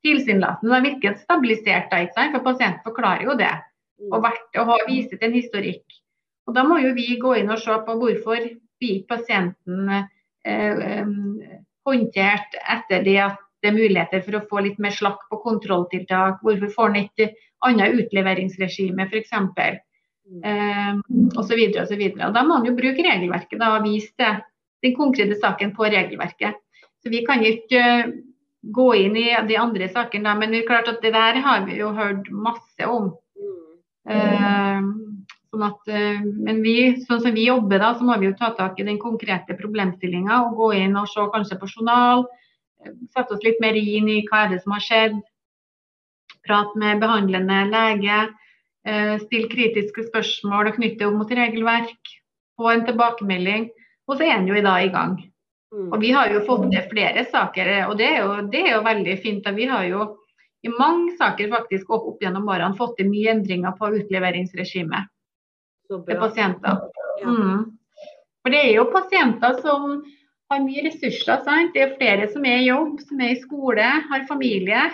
[0.06, 1.90] tilsynelatende virker stabilisert.
[1.92, 2.36] Da, ikke sant?
[2.36, 3.54] For pasienten forklarer jo det,
[4.02, 4.12] mm.
[4.12, 6.00] og, vært, og har vist en historikk.
[6.48, 8.46] Og Da må jo vi gå inn og se på hvorfor
[8.80, 10.06] vi pasienten eh,
[10.48, 11.04] eh,
[11.88, 16.44] håndtert etter det at det er muligheter for å få litt mer slakk på kontrolltiltak?
[16.46, 17.32] Hvorfor får en ikke
[17.66, 19.34] annet utleveringsregime f.eks.?
[20.44, 20.94] Eh,
[21.40, 21.64] osv.
[21.82, 22.04] osv.
[22.20, 24.34] Da må man jo bruke regelverket da, og vise det,
[24.86, 26.60] den konkrete saken på regelverket.
[27.02, 28.12] Så Vi kan ikke uh,
[28.62, 31.80] gå inn i de andre sakene, men det er klart at det der har vi
[31.80, 33.14] jo hørt masse om.
[34.08, 34.82] Eh,
[35.58, 38.52] sånn at, uh, men vi, sånn som vi jobber, da, så må vi jo ta
[38.58, 42.28] tak i den konkrete problemstillinga og gå inn og se kanskje på journal.
[42.86, 45.18] Eh, sette oss litt mer inn i hva er det som har skjedd.
[46.46, 48.28] Prate med behandlende lege.
[48.88, 52.14] Uh, stille kritiske spørsmål og knytte opp mot regelverk.
[52.58, 53.68] Få en tilbakemelding.
[54.08, 55.18] Og så er en jo i dag i gang.
[55.74, 55.90] Mm.
[55.90, 58.86] Og Vi har jo fått ned flere saker, og det er, jo, det er jo
[58.86, 59.50] veldig fint.
[59.58, 60.06] Vi har jo
[60.64, 65.12] i mange saker faktisk opp, opp gjennom årene fått til mye endringer på utleveringsregimet
[65.90, 66.86] til pasienter.
[67.24, 67.66] Mm.
[68.44, 69.98] For det er jo pasienter som
[70.52, 71.42] har mye ressurser.
[71.44, 71.74] Sant?
[71.76, 74.86] Det er flere som er i jobb, som er i skole, har familie.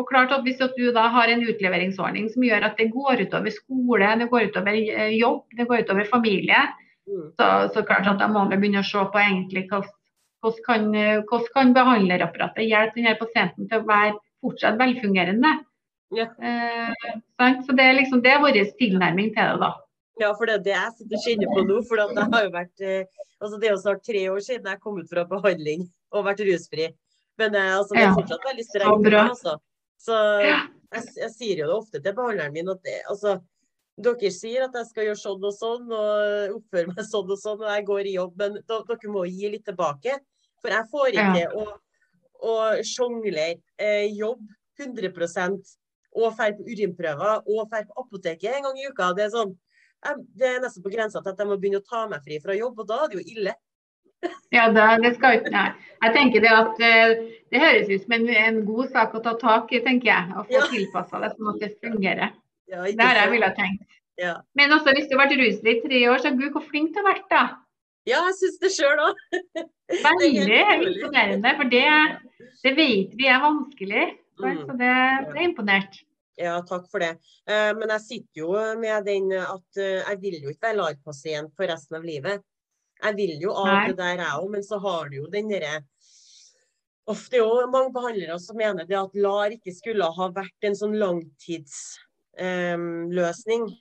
[0.00, 3.52] Og klart at Hvis du da har en utleveringsordning som gjør at det går utover
[3.52, 6.60] skole, det går utover eh, jobb, det går utover familie,
[7.08, 7.26] mm.
[7.36, 9.92] så, så klart at da må vi begynne å se på egentlig hvordan,
[10.40, 10.86] hvordan kan,
[11.28, 15.52] hvordan kan behandlerapparatet hjelpe denne pasienten til å være fortsatt velfungerende.
[16.16, 16.26] Ja.
[16.42, 17.12] Eh,
[17.66, 19.60] så det er, liksom, det er vår tilnærming til det.
[19.60, 19.74] da.
[20.20, 21.78] Ja, for det er det jeg sitter og kjenner på nå.
[21.88, 24.82] For det har jo vært eh, altså Det er jo snart tre år siden jeg
[24.82, 26.90] kom ut fra behandling og vært rusfri.
[27.40, 29.14] Men eh, altså, det er fortsatt veldig strengt.
[29.22, 29.56] Altså.
[30.00, 30.60] Så jeg,
[31.22, 33.38] jeg, sier jo det ofte til behandleren min at det, altså,
[34.00, 37.60] dere sier at jeg skal gjøre sånn og sånn og oppføre meg sånn og sånn,
[37.60, 40.16] og jeg går i jobb, men dere må gi litt tilbake.
[40.60, 41.50] For jeg får ikke ja.
[41.56, 41.66] å,
[42.44, 44.42] å sjonglere eh, jobb
[44.80, 45.12] 100
[46.10, 49.12] og dra på urinprøver og dra på apoteket en gang i uka.
[49.16, 49.52] Det er sånn
[50.40, 52.56] det er nesten på grensa til at jeg må begynne å ta meg fri fra
[52.56, 53.56] jobb, og da er det jo ille.
[54.52, 55.68] Ja, det, det skal ikke Nei.
[56.02, 57.12] Jeg tenker det at eh,
[57.52, 60.34] det høres ut som en, en, god sak å ta tak i, tenker jeg.
[60.34, 60.66] Å få ja.
[60.72, 62.34] tilpassa det sånn at det fungerer.
[62.70, 63.86] Ja, det har jeg ville tenkt.
[64.20, 64.34] Ja.
[64.58, 67.00] Men også hvis du har vært rusfri i tre år, så gud, hvor flink du
[67.00, 67.44] har vært da.
[68.08, 69.24] Ja, jeg syns det sjøl òg.
[70.06, 71.86] Veldig imponerende, for det,
[72.64, 74.06] det, vet vi er vanskelig.
[74.40, 74.60] Mm.
[74.64, 74.92] Så det,
[75.30, 76.00] det er imponert.
[76.40, 77.18] Ja, takk for det.
[77.44, 81.52] Eh, men jeg sitter jo med den at eh, jeg vil jo ikke være LAR-pasient
[81.56, 82.40] for resten av livet.
[83.00, 85.82] Jeg vil jo av det der, jeg òg, men så har du jo den derre
[87.10, 90.76] Ofte er jo mange behandlere som mener det at LAR ikke skulle ha vært en
[90.78, 93.62] sånn langtidsløsning.
[93.66, 93.72] Um,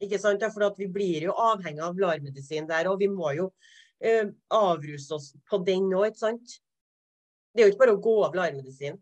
[0.00, 0.40] ikke sant?
[0.54, 5.10] For at vi blir jo avhengig av LAR-medisin der, og vi må jo uh, avruse
[5.18, 6.46] oss på den òg, ikke sant?
[7.52, 8.96] Det er jo ikke bare å gå av LAR-medisin.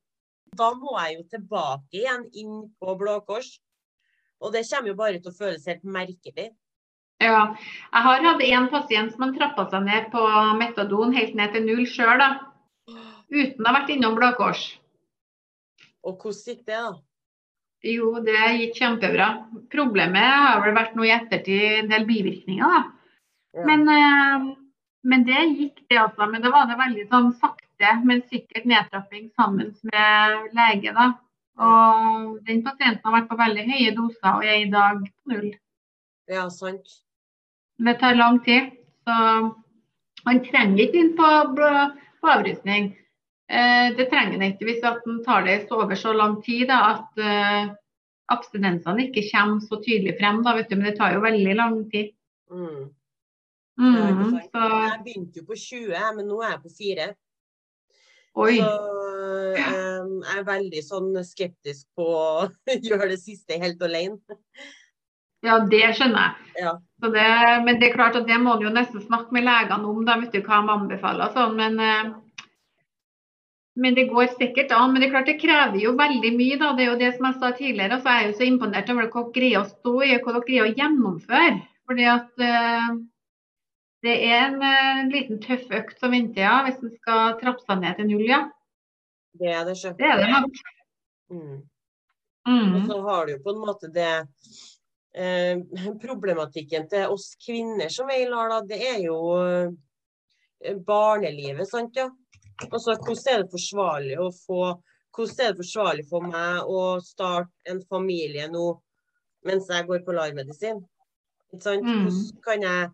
[0.57, 3.57] Da må jeg jo tilbake igjen inn på Blå Kors.
[4.41, 6.51] Og det kommer jo bare til å føles helt merkelig.
[7.25, 10.21] Ja, jeg har hatt en pasient som har trappa seg ned på
[10.61, 12.35] metadon helt ned til null sjøl, da
[13.31, 14.63] uten å ha vært innom Blå Kors.
[16.07, 16.93] Og hvordan gikk det, da?
[17.87, 19.27] Jo, det gikk kjempebra.
[19.73, 22.83] Problemet har vel vært noe i ettertid en del bivirkninger, da.
[23.57, 23.67] Ja.
[23.69, 24.47] Men, eh,
[25.07, 26.29] men, det gikk, det altså.
[26.31, 27.66] Men det var det veldig sånn sakte,
[28.05, 31.13] men sikkert nedtrapping sammen med lege, da.
[31.57, 35.49] Og den pasienten har vært på veldig høye doser og er i dag på null.
[36.29, 36.99] Ja, sant.
[37.79, 38.75] Det tar lang tid.
[39.07, 39.17] Så
[40.27, 42.91] han trenger ikke inn på, på avrusning.
[43.49, 47.21] Eh, det trenger han ikke hvis han tar det over så lang tid da, at
[47.23, 47.69] eh,
[48.35, 50.43] abstinensene ikke kommer så tydelig frem.
[50.45, 52.13] Da, vet du, men det tar jo veldig lang tid.
[52.51, 52.89] Mm.
[53.77, 53.95] Mm.
[54.41, 57.09] Jeg begynte jo på 20, men nå er jeg på 4.
[58.37, 58.57] Oi.
[58.61, 58.73] Så
[60.03, 62.49] um, jeg er veldig sånn skeptisk på å
[62.89, 64.21] gjøre det siste helt alene.
[65.45, 66.53] Ja, det skjønner jeg.
[66.67, 66.77] Ja.
[67.07, 67.27] Det,
[67.65, 70.17] men det er klart at det må du jo nesten snakke med legene om, da
[70.21, 71.35] vet du hva de anbefaler.
[71.37, 71.81] Sånn, men
[73.77, 74.93] men det går sikkert an.
[74.93, 76.57] Men det er klart det krever jo veldig mye.
[76.61, 78.01] da, Det er jo det som jeg sa tidligere.
[78.01, 80.47] så er jeg jo så imponert over hva dere greier å stå i, hva dere
[80.49, 81.59] greier å gjennomføre.
[81.87, 82.47] Fordi at
[84.05, 87.81] det er en uh, liten tøff økt som venter, ja, hvis en skal trappe seg
[87.83, 88.43] ned til null, ja.
[89.37, 89.93] Det er det, sjø.
[89.99, 90.61] Det er det nok.
[91.33, 91.57] Mm.
[92.47, 92.75] Mm.
[92.77, 98.13] Og så har du jo på en måte det uh, Problematikken til oss kvinner som
[98.13, 99.19] er i LAR, da, det er jo
[100.87, 102.07] barnelivet, sant ja.
[102.71, 104.61] Altså, hvordan er det forsvarlig å få
[105.17, 108.67] hvordan er det forsvarlig for meg å starte en familie nå
[109.49, 110.83] mens jeg går på LAR-medisin?
[111.53, 111.61] Mm.
[111.63, 112.91] Hvordan kan jeg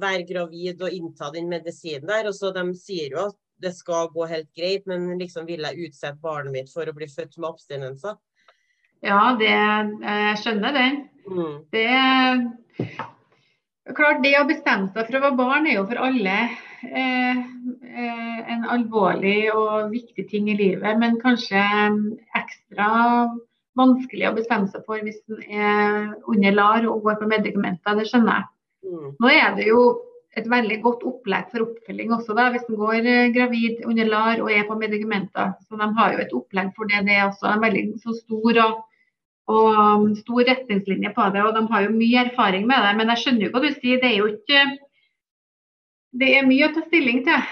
[0.00, 2.28] være gravid og innta den medisinen der?
[2.30, 5.88] Og så De sier jo at det skal gå helt greit, men liksom vil jeg
[5.88, 8.18] utsette barnet mitt for å bli født med abstinenser?
[9.04, 11.02] Ja, det, jeg skjønner den.
[11.26, 11.56] Mm.
[11.72, 11.88] Det
[13.96, 16.38] klart, det å bestemme seg for å være barn er jo for alle
[16.82, 17.38] Eh,
[17.98, 21.62] eh, en alvorlig og viktig ting i livet, men kanskje
[22.36, 22.88] ekstra
[23.76, 27.96] vanskelig å bestemme seg for hvis en er under LAR og går på medikamenter.
[27.98, 28.50] Det skjønner jeg.
[28.84, 29.14] Mm.
[29.22, 29.84] Nå er det jo
[30.36, 34.42] et veldig godt opplegg for oppfølging også, da, hvis en går eh, gravid under LAR
[34.44, 35.54] og er på medikamenter.
[35.64, 37.06] Så De har jo et opplegg for det.
[37.08, 38.82] Det er også en veldig så stor og,
[39.56, 41.46] og stor retningslinje på det.
[41.46, 42.92] og De har jo mye erfaring med det.
[43.00, 44.02] Men jeg skjønner jo hva du sier.
[44.02, 44.66] Det er jo ikke
[46.16, 47.48] det er mye å ta stilling til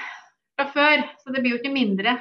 [0.54, 2.14] fra før, så det blir jo ikke mindre.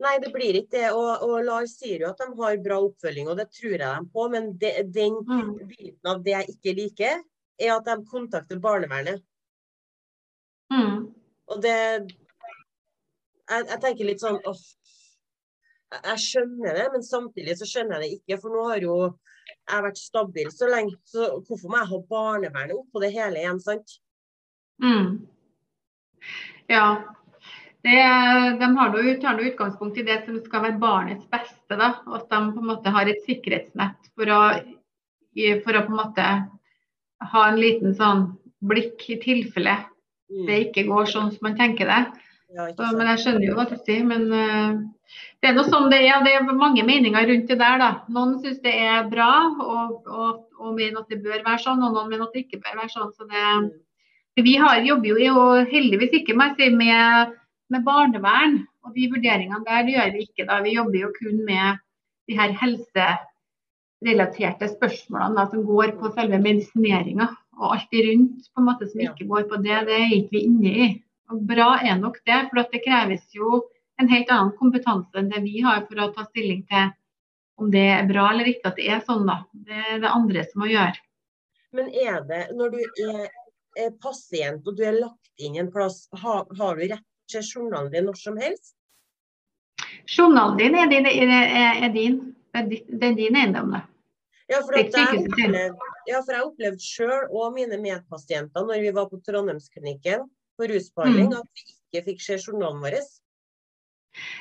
[0.00, 0.86] Nei, det blir ikke det.
[0.96, 4.06] Og, og Lars sier jo at de har bra oppfølging, og det tror jeg dem
[4.14, 4.26] på.
[4.32, 5.50] Men det, den mm.
[5.68, 7.20] biten av det jeg ikke liker,
[7.60, 9.22] er at de kontakter barnevernet.
[10.70, 11.10] Mm.
[11.50, 11.76] Og det
[13.50, 14.60] jeg, jeg, tenker litt sånn åh,
[15.96, 18.38] jeg skjønner det, men samtidig så skjønner jeg det ikke.
[18.42, 18.96] For nå har jo
[19.50, 23.58] jeg vært stabil så lenge, så hvorfor må jeg ha barnevernet oppå det hele igjen,
[23.62, 23.96] sant?
[24.82, 25.26] Mm.
[26.70, 26.84] Ja.
[27.80, 27.96] Det,
[28.60, 31.74] de har noe, tar noe utgangspunkt i det som skal være barnets beste.
[31.74, 31.94] Da.
[32.12, 34.40] At de på en måte har et sikkerhetsnett for å,
[35.64, 36.26] for å på en måte
[37.32, 38.26] ha en liten sånn
[38.60, 39.76] blikk i tilfelle
[40.30, 40.46] mm.
[40.48, 42.00] det ikke går sånn som man tenker det.
[42.50, 44.06] Ja, så, men jeg skjønner jo hva du sier.
[44.06, 44.80] Men uh,
[45.42, 46.24] det er noe sånn det er.
[46.26, 47.78] Det er mange meninger rundt det der.
[47.82, 47.90] da.
[48.14, 51.94] Noen syns det er bra og, og, og, mener at det bør være sånn, og
[51.94, 53.14] noen mener at det ikke bør være sånn.
[53.14, 53.70] så det mm.
[54.40, 57.32] Vi har, jobber jo heldigvis ikke med, med,
[57.74, 60.46] med, barnevern, og de vurderingene der det gjør vi ikke.
[60.48, 60.60] da.
[60.64, 61.82] Vi jobber jo kun med
[62.30, 62.54] de her
[64.00, 67.28] helserelaterte spørsmålene da, som går på selve medisineringa.
[67.60, 70.44] Og alt rundt på en måte som ikke går på det, det er ikke vi
[70.46, 70.88] inne i.
[71.30, 73.60] Og Bra er nok det, for det kreves jo
[74.00, 76.88] en helt annen kompetanse enn det vi har for å ta stilling til
[77.60, 79.26] om det er bra eller ikke at det er sånn.
[79.28, 79.42] da.
[79.52, 80.96] Det er det andre som må gjøre.
[81.76, 83.28] Men er det, når du er
[83.78, 87.90] er pasient og du er lagt inn en plass, har, har du rett til journalen
[87.92, 88.74] din når som helst?
[90.10, 91.06] Journalen din er din.
[91.06, 92.20] Er din.
[92.54, 93.84] Det er din eiendom, det.
[94.50, 95.64] Ja, for jeg opplevde,
[96.10, 100.24] ja, for jeg opplevde sjøl og mine medpasienter når vi var på Trondheimsklinikken
[100.58, 101.36] på rusbehandling, mm.
[101.38, 102.96] at vi ikke fikk se journalen vår.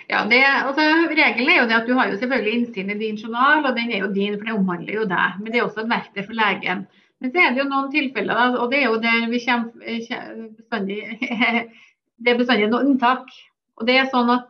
[0.10, 3.20] Ja, det, altså, Regelen er jo det at du har jo selvfølgelig innsyn i din
[3.22, 5.38] journal, og den er jo din, for det omhandler jo deg.
[5.44, 6.88] Men det er også et verktøy for legen.
[7.20, 11.00] Men så er det jo noen tilfeller, og det er jo der vi kommer bestandig
[12.20, 13.30] Det er bestandig noen unntak.
[13.80, 14.50] Og det er sånn at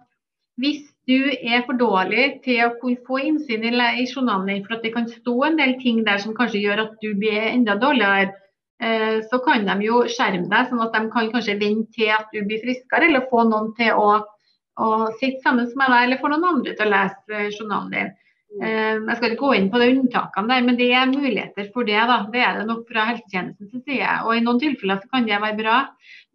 [0.59, 4.77] hvis du er for dårlig til å kunne få innsyn i, i journalen din, for
[4.77, 7.77] at det kan stå en del ting der som kanskje gjør at du blir enda
[7.81, 8.33] dårligere,
[8.83, 12.29] eh, så kan de jo skjerme deg, sånn at de kan kanskje vente til at
[12.33, 14.21] du blir friskere, eller få noen til å,
[14.79, 14.89] å
[15.21, 18.17] sitte sammen med deg, eller få noen andre til å lese eh, journalen din.
[18.57, 21.89] Eh, jeg skal ikke gå inn på de unntakene der, men det er muligheter for
[21.89, 21.99] det.
[22.09, 22.23] da.
[22.33, 24.15] Det er det nok fra helsetjenestens side.
[24.25, 25.77] Og I noen tilfeller så kan det være bra.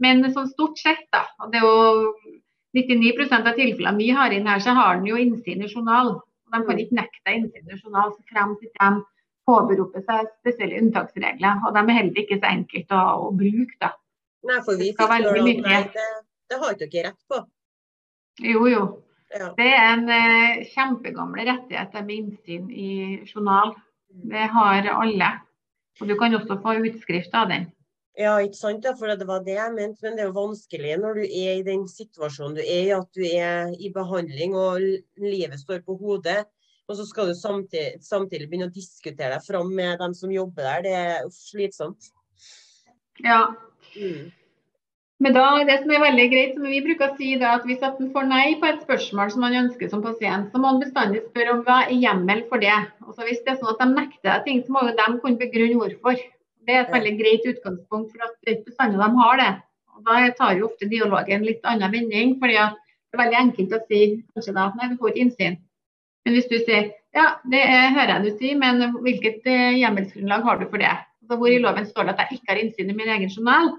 [0.02, 2.42] Men sånn stort sett, da, og det er jo
[2.74, 6.16] 99% av tilfellene vi har inn her, så har den jo innsyn i journal.
[6.54, 9.04] De kan ikke nekte innsyn i journal så fremt ikke de
[9.48, 11.62] påberoper seg spesielle unntaksregler.
[11.66, 13.78] Og de er heller ikke så enkelt å, å bruke.
[13.82, 13.92] da.
[14.48, 16.10] Nei, for vi fikk høre at det,
[16.50, 17.40] det har ikke dere rett på.
[18.44, 18.84] Jo, jo.
[19.34, 19.48] Ja.
[19.56, 22.90] Det er en eh, kjempegamle rettighet med innsyn i
[23.26, 23.74] journal.
[24.12, 24.26] Mm.
[24.30, 25.30] Det har alle.
[26.00, 27.66] Og du kan også få utskrift av den.
[28.14, 28.84] Ja, ikke sant.
[28.86, 30.04] Ja, for det var det jeg mente.
[30.06, 33.10] Men det er jo vanskelig når du er i den situasjonen du er i, at
[33.16, 34.84] du er i behandling og
[35.22, 36.44] livet står på hodet.
[36.86, 40.66] Og så skal du samtidig, samtidig begynne å diskutere deg fram med dem som jobber
[40.68, 40.84] der.
[40.84, 42.12] Det er slitsomt.
[43.24, 43.54] Ja.
[43.96, 44.30] Mm.
[45.24, 47.82] Men da, det som er veldig greit, som vi bruker å si, er at hvis
[47.82, 51.22] man får nei på et spørsmål som man ønsker som pasient, så må man bestandig
[51.28, 52.74] spørre om hva er hjemmel for det.
[53.06, 55.78] Altså Hvis det er sånn at de nekter ting, så må jo de kunne begrunne
[55.80, 56.24] hvorfor.
[56.64, 59.52] Det er et veldig greit utgangspunkt, for at det er ikke bestandig de har det.
[59.94, 62.38] Og Da tar jo ofte dialogen litt annen vending.
[62.40, 64.00] fordi det er veldig enkelt å si
[64.34, 65.56] kanskje da, nei, du får ikke innsyn.
[66.24, 70.46] Men hvis du sier ja, det er, hører jeg du sier, men hvilket eh, hjemmelsgrunnlag
[70.48, 70.94] har du for det?
[71.22, 73.70] Altså, hvor i loven står det at jeg ikke har innsyn i min egen journal?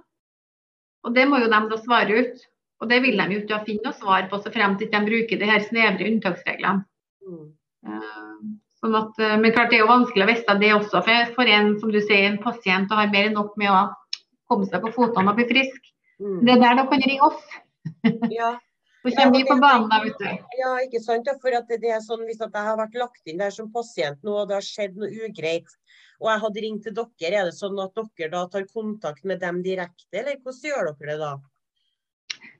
[1.03, 2.45] Og Det må jo de da svare ut.
[2.83, 5.39] Og det vil de jo ikke finne noe svar på så frem til de bruker
[5.41, 6.85] de her snevre unntaksreglene.
[7.25, 8.55] Mm.
[8.85, 11.49] Sånn at, eh, men klart det er jo vanskelig å vite det også for, for
[11.49, 13.79] en som du sier, en pasient og har mer enn nok med å
[14.51, 15.89] komme seg på føttene og bli frisk.
[16.21, 16.43] Mm.
[16.43, 17.41] Det er der dere kan ringe oss.
[18.35, 18.55] Ja.
[19.05, 20.45] Så kommer vi på banen da, vet du.
[20.57, 21.27] Ja, ikke sant.
[21.41, 24.33] For at det er sånn, Hvis jeg har vært lagt inn der som pasient nå,
[24.33, 25.75] og det har skjedd noe ugreit,
[26.21, 29.43] og jeg hadde ringt til dere, er det sånn at dere da tar kontakt med
[29.45, 31.33] dem direkte, eller hvordan gjør dere det da?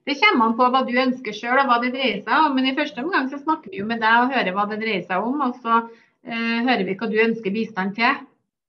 [0.05, 2.53] Det kommer an på hva du ønsker sjøl og hva det dreier seg om.
[2.57, 5.05] Men i første omgang så snakker vi jo med deg og hører hva det dreier
[5.07, 5.41] seg om.
[5.41, 8.23] Og så eh, hører vi hva du ønsker bistand til.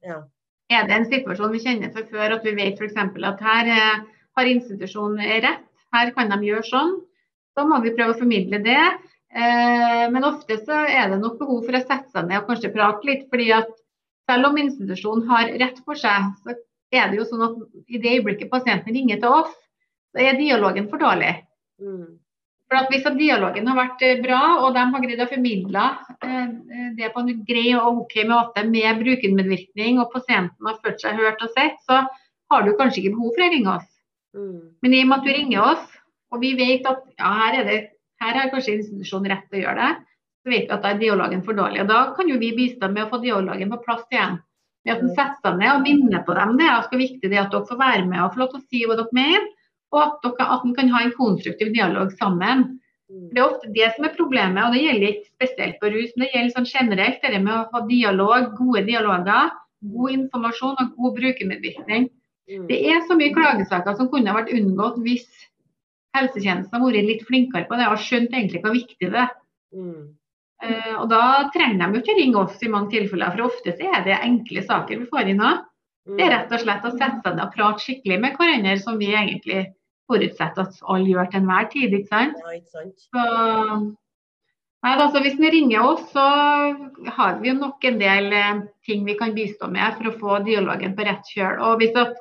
[0.05, 0.21] Ja.
[0.73, 2.97] Er det en situasjon vi kjenner fra før, at vi vet f.eks.
[2.99, 4.01] at her eh,
[4.37, 6.97] har institusjonen rett, her kan de gjøre sånn,
[7.55, 8.83] så må vi prøve å formidle det.
[9.31, 12.73] Eh, men ofte så er det nok behov for å sette seg ned og kanskje
[12.75, 13.29] prate litt.
[13.31, 13.71] fordi at
[14.27, 16.57] selv om institusjonen har rett for seg, så
[16.95, 19.55] er det jo sånn at i det øyeblikket pasienten ringer til oss,
[20.11, 21.33] så er dialogen for dårlig.
[21.79, 22.19] Mm.
[22.67, 25.83] For at Hvis dialogen har vært eh, bra, og de har greid å formidle
[26.27, 26.47] eh,
[26.99, 31.45] det på en grei og ok måte med brukermedvirkning, og pasienten har følt seg hørt
[31.47, 32.03] og sett, så
[32.51, 33.93] har du kanskje ikke behov for å ringe oss.
[34.37, 34.59] Mm.
[34.83, 35.87] Men i og med at du ringer oss,
[36.35, 37.79] og vi vet at ja, her, er det,
[38.23, 39.93] her har kanskje institusjonen rett til å gjøre det,
[40.43, 41.85] så vet vi at da er dialogen for dårlig.
[41.85, 44.41] Og Da kan jo vi bistå med å få dialogen på plass igjen.
[44.87, 45.14] Ved at en mm.
[45.14, 47.79] setter seg ned og minner på dem det er så viktig det at dere får
[47.79, 49.47] være med og få lov til å si hva dere mener
[49.97, 52.66] og at, dere, at en kan ha en konstruktiv dialog sammen.
[53.09, 53.28] Mm.
[53.32, 56.26] Det er ofte det som er problemet, og det gjelder ikke spesielt på rus, men
[56.26, 59.53] det gjelder sånn generelt det med å ha dialog, gode dialoger,
[59.97, 62.09] god informasjon og god brukermedvirkning.
[62.47, 62.66] Mm.
[62.70, 65.26] Det er så mye klagesaker som kunne vært unngått hvis
[66.16, 69.32] helsetjenesten har vært litt flinkere på det og skjønt egentlig hvor viktig det er.
[69.76, 70.05] Mm.
[70.64, 71.22] Uh, og Da
[71.53, 74.62] trenger de jo ikke ringe oss i mange tilfeller, for ofte så er det enkle
[74.64, 75.64] saker vi får inn òg.
[76.07, 78.99] Det er rett og slett å sette seg ned og prate skikkelig med hverandre, som
[79.01, 79.64] vi egentlig
[80.11, 81.95] forutsetter at alle gjør til enhver tid.
[81.99, 82.37] ikke sant?
[82.43, 83.07] Ja, ikke sant.
[83.09, 83.25] Så,
[84.87, 86.27] nei, altså, hvis vi ringer oss, så
[87.19, 90.97] har vi nok en del eh, ting vi kan bistå med for å få dialogen
[90.97, 91.61] på rett kjøl.
[91.69, 92.17] Og hvis, at,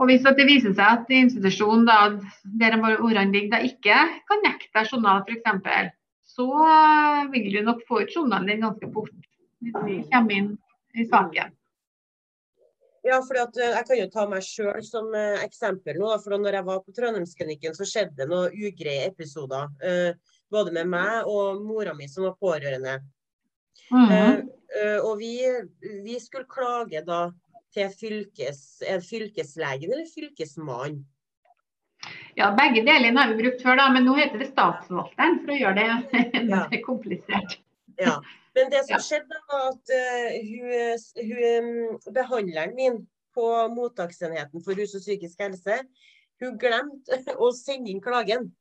[0.00, 1.98] og hvis at det viser seg at institusjonen da,
[2.60, 5.92] der ordene ligger, da ikke kan nekte deg journal f.eks.,
[6.34, 6.48] så
[7.30, 9.12] vil du nok få ut journalen din ganske fort
[9.64, 10.48] hvis vi kommer inn
[10.98, 11.52] i saken.
[13.04, 15.98] Ja, for eh, Jeg kan jo ta meg sjøl som uh, eksempel.
[16.00, 19.68] nå, for når jeg var på Trondheimsklinikken, så skjedde det noen ugreie episoder.
[19.84, 23.00] Uh, både med meg og mora mi som var pårørende.
[23.90, 24.48] Mm -hmm.
[25.02, 25.44] og vi,
[26.04, 27.30] vi, skulle klage da
[27.74, 31.04] til fylkes, fylkeslegen eller fylkesmannen.
[32.34, 35.58] Ja, begge delene har vi brukt før, da, men nå heter det statsforvalteren for å
[35.58, 36.62] gjøre det ja.
[36.86, 37.58] komplisert.
[38.00, 38.22] Ja.
[38.54, 41.70] Men det som skjedde, var at uh, hun, hun,
[42.14, 43.00] behandleren min
[43.34, 45.80] på mottaksenheten for rus og psykisk helse,
[46.42, 48.52] hun glemte å sende inn klagen.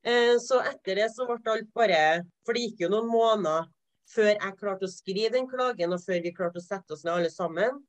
[0.00, 3.66] Så etter det så ble alt bare For det gikk jo noen måneder
[4.08, 7.12] før jeg klarte å skrive den klagen, og før vi klarte å sette oss ned
[7.12, 7.82] alle sammen.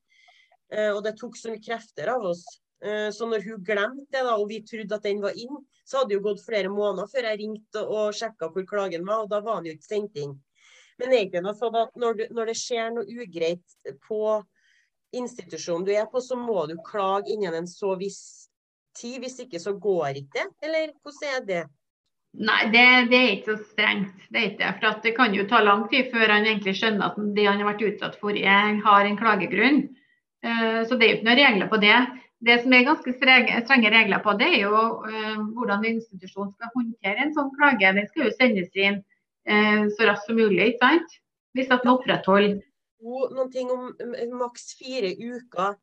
[0.92, 2.44] Og det tok så mye krefter av oss.
[2.82, 6.02] Eh, så når hun glemte det, da, og vi trodde at den var inn, så
[6.02, 9.30] hadde det jo gått flere måneder før jeg ringte og sjekka hvor klagen var, og
[9.30, 10.34] da var den jo ikke sendt inn.
[11.02, 14.22] Men egentlig sånn at når, du, når det skjer noe ugreit på
[15.18, 18.22] institusjonen du er på, så må du klage innen en så viss
[18.98, 19.20] tid.
[19.24, 21.64] Hvis ikke så går ikke det, eller hvordan er det?
[22.32, 24.28] Nei, det, det, er ikke så strengt.
[24.32, 27.20] Det er ikke For det kan jo ta lang tid før han egentlig skjønner at
[27.36, 29.82] det han har vært utsatt for, er, har en klagegrunn.
[30.46, 31.98] Uh, så det er jo ikke noen regler på det.
[32.42, 37.26] Det som er ganske strenge, regler på, det er jo uh, hvordan institusjonen skal håndtere
[37.26, 37.92] en sånn klage.
[38.00, 39.02] Den skal jo sendes inn
[39.46, 41.16] så raskt som mulig, ikke sant?
[41.58, 42.60] Hvis at den opprettholder
[43.02, 43.88] Noen ting om
[44.38, 45.74] maks fire uker.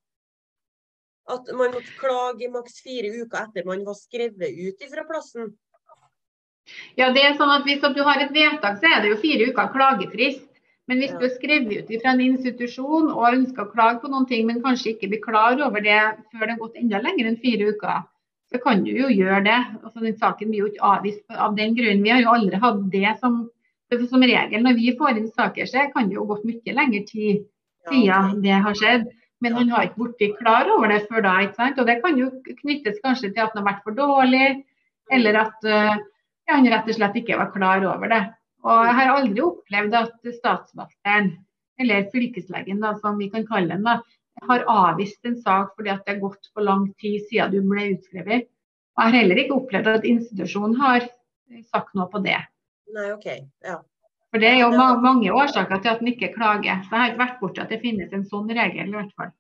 [1.29, 5.51] At man måtte klage maks fire uker etter man var skrevet ut fra plassen.
[7.01, 9.51] Ja, det er sånn at Hvis du har et vedtak, så er det jo fire
[9.51, 10.47] uker klagefrist.
[10.89, 14.29] Men hvis du er skrevet ut fra en institusjon og ønsker å klage på noen
[14.31, 15.99] ting, men kanskje ikke blir klar over det
[16.31, 18.07] før det har gått enda lenger enn fire uker,
[18.49, 19.59] så kan du jo gjøre det.
[19.83, 22.03] Altså, den Saken blir jo ikke avvist av den grunn.
[22.05, 23.43] Vi har jo aldri hatt det som,
[24.09, 24.63] som regel.
[24.65, 27.45] Når vi får inn saker, så kan det jo gått mye lengre tid
[27.89, 29.09] siden det har skjedd.
[29.45, 31.37] Men han har ikke blitt klar over det før da.
[31.45, 31.79] ikke sant?
[31.79, 32.31] Og Det kan jo
[32.63, 34.49] knyttes kanskje til at han har vært for dårlig,
[35.15, 36.01] eller at uh,
[36.51, 38.23] han rett og slett ikke var klar over det.
[38.67, 41.31] Og jeg har aldri opplevd at statsvakteren,
[41.79, 43.87] eller fylkeslegen da, som vi kan kalle den,
[44.47, 47.93] har avvist en sak fordi at det har gått for lang tid siden du ble
[47.97, 48.49] utskrevet.
[48.97, 51.07] Og jeg har heller ikke opplevd at institusjonen har
[51.71, 52.39] sagt noe på det.
[52.95, 53.29] Nei, ok,
[53.65, 53.79] ja.
[54.29, 56.83] For Det er jo ma mange årsaker til at en ikke klager.
[56.85, 58.91] Så jeg har ikke vært borti at det finnes en sånn regel.
[58.91, 59.31] i hvert fall.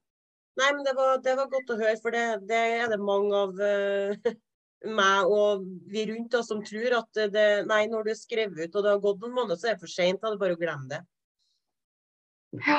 [0.58, 3.42] Nei, men Det var, det var godt å høre, for det, det er det mange
[3.44, 4.32] av uh,
[4.98, 8.74] meg og vi rundt da, som tror at det, nei, når du er skrevet ut
[8.78, 10.22] og det har gått noen måneder, så er det for seint.
[10.22, 11.02] Bare glem det.
[12.56, 12.78] Ja,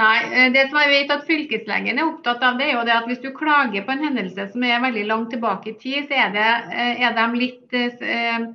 [0.00, 2.94] nei, eh, det som jeg vet at Fylkeslegen er opptatt av, det er jo det
[2.96, 6.22] at hvis du klager på en hendelse som er veldig langt tilbake i tid, så
[6.24, 8.46] er, det, eh, er de litt eh,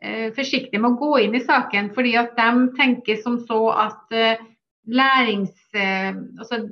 [0.00, 1.90] eh, forsiktige med å gå inn i saken.
[1.94, 4.42] fordi at de tenker som så at eh,
[4.86, 5.56] lærings...
[5.74, 6.66] Eh, altså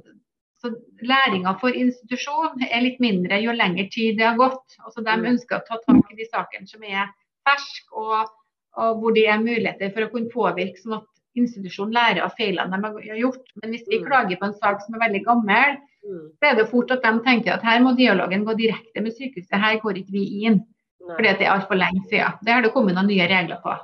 [0.64, 0.70] så
[1.04, 4.78] Læringa for institusjon er litt mindre jo lengre tid det har gått.
[4.80, 5.26] Altså, de mm.
[5.34, 7.10] ønsker å ta tak i de sakene som er
[7.44, 8.30] ferske, og,
[8.78, 12.78] og, hvor det er muligheter for å kunne påvirke, sånn at institusjonen lærer av feilene
[12.78, 13.48] de har gjort.
[13.62, 14.06] Men hvis vi mm.
[14.06, 16.22] klager på en sak som er veldig gammel, mm.
[16.38, 19.58] så er det fort at de tenker at her må dialogen gå direkte med sykehuset,
[19.60, 20.62] her går ikke vi inn.
[21.04, 22.38] Fordi det er altfor lenge siden.
[22.40, 23.74] Det har det kommet noen nye regler på.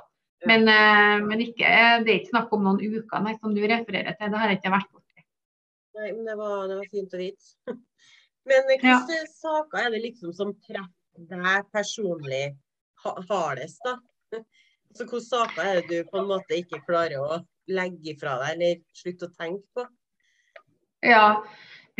[0.49, 1.69] Men, uh, men ikke,
[2.01, 4.31] det er ikke snakk om noen uker, nei, som du refererer til.
[4.33, 5.25] Det har jeg ikke vært borti.
[5.99, 7.53] Nei, men det var, det var fint å vite.
[8.49, 9.25] Men hvilke ja.
[9.37, 12.55] saker er det liksom som treffer deg personlig
[13.03, 14.39] hardest, da?
[14.95, 18.55] Så hvilke saker er det du på en måte ikke klarer å legge fra deg,
[18.55, 19.85] eller slutte å tenke på?
[21.05, 21.41] Ja,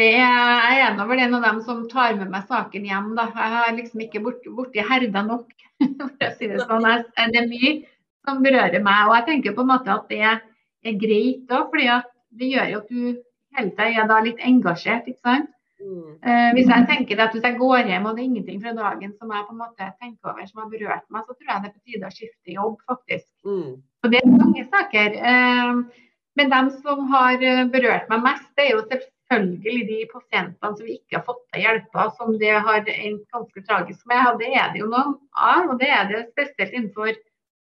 [0.01, 3.11] er, jeg er nå vel en av dem som tar med meg saken hjem.
[3.17, 3.27] da.
[3.35, 5.51] Jeg har liksom ikke borti bort herda nok.
[5.99, 6.87] for å si Det sånn.
[7.17, 7.73] Det er mye
[8.27, 9.09] som berører meg.
[9.09, 11.89] Og jeg tenker på en måte at det er greit da, fordi
[12.39, 13.01] det gjør jo at du
[13.57, 15.09] hele tida er da litt engasjert.
[15.09, 15.51] ikke sant?
[15.81, 19.15] Uh, hvis jeg tenker at hvis jeg går hjem og det er ingenting fra dagen
[19.17, 21.69] som jeg på en måte tenker over som har berørt meg, så tror jeg det
[21.69, 23.27] er på tide å skifte jobb, faktisk.
[23.47, 23.71] Mm.
[23.81, 25.17] Og det er mange saker.
[25.21, 26.07] Uh,
[26.39, 30.85] men de som har eh, berørt meg mest, det er jo selvfølgelig de pasientene som
[30.87, 34.21] vi ikke har fått til hjelpa, som det har endt ganske tragisk med.
[34.29, 37.11] Og det er det jo noen av, og det er det spesielt innenfor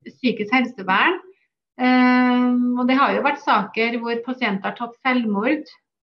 [0.05, 1.17] psykisk helsevern.
[1.79, 5.65] Og det har jo vært saker hvor pasienter har tatt selvmord.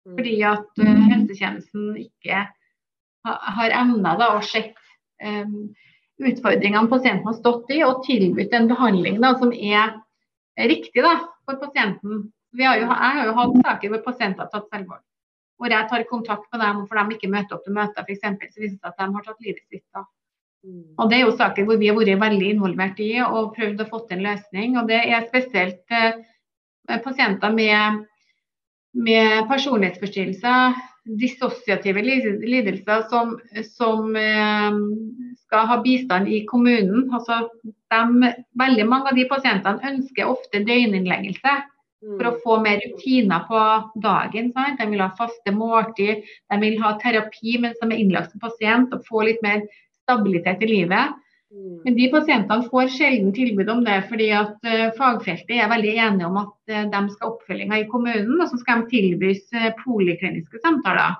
[0.08, 4.64] Fordi at uh, helsetjenesten ikke ha, har evna å se
[5.22, 5.70] um,
[6.22, 9.94] utfordringene pasienten har stått i, og tilbudt en behandling da, som er
[10.68, 12.28] riktig da, for pasienten.
[12.60, 15.04] Har jo, jeg har jo hatt saker hvor pasienter har tatt selvmord.
[15.60, 18.52] Hvor jeg tar kontakt med dem for de ikke møter opp til møter, f.eks.
[18.52, 19.86] Så viser det seg at de har tatt livet sitt.
[19.94, 20.04] da.
[20.62, 20.94] Mm.
[20.98, 23.88] Og Det er jo saker hvor vi har vært veldig involvert i og prøvd å
[23.88, 24.76] få til en løsning.
[24.78, 28.02] og Det er spesielt eh, pasienter med,
[28.92, 30.74] med personlighetsforstyrrelser,
[31.18, 33.34] dissosiative lidelser, som,
[33.66, 34.78] som eh,
[35.42, 37.08] skal ha bistand i kommunen.
[37.14, 41.56] Altså, de, veldig mange av de pasientene ønsker ofte døgninnleggelse
[42.02, 42.38] for å mm.
[42.44, 43.64] få mer rutiner på
[44.04, 44.52] dagen.
[44.54, 44.80] Sant?
[44.80, 48.94] De vil ha faste måltid, de vil ha terapi mens de er innlagt som pasient
[48.94, 49.64] og få litt mer
[50.02, 51.18] stabilitet i livet.
[51.52, 51.80] Mm.
[51.84, 56.30] Men de pasientene får sjelden tilbud om det, fordi at uh, fagfeltet er veldig enige
[56.30, 59.68] om at uh, de skal ha oppfølginga i kommunen, og så skal de tilbys uh,
[59.82, 61.18] polikliniske samtaler.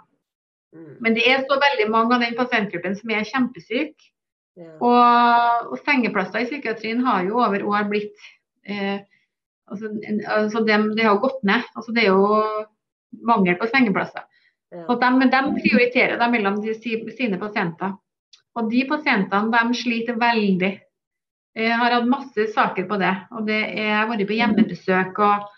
[0.72, 0.95] Mm.
[1.05, 4.09] Men det er så veldig mange av den pasientgruppen som er kjempesyke.
[4.85, 8.18] Og, sengeplasser i psykiatrien har jo over år blitt
[8.68, 9.89] altså,
[10.28, 11.64] altså det, de har gått ned.
[11.72, 12.66] Altså, det er jo
[13.24, 14.26] mangel på sengeplasser.
[14.83, 17.97] Og de, de prioriterer da mellom de, sine pasienter.
[18.59, 20.72] Og de pasientene de sliter veldig.
[21.57, 23.14] Jeg har hatt masse saker på det.
[23.32, 25.18] og det er vært på hjemmebesøk.
[25.18, 25.50] og,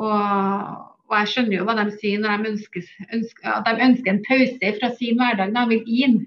[0.00, 4.12] og og jeg skjønner jo hva de sier når de ønsker, ønsker, at de ønsker
[4.12, 5.50] en pause fra sin hverdag.
[5.56, 6.20] De vil inn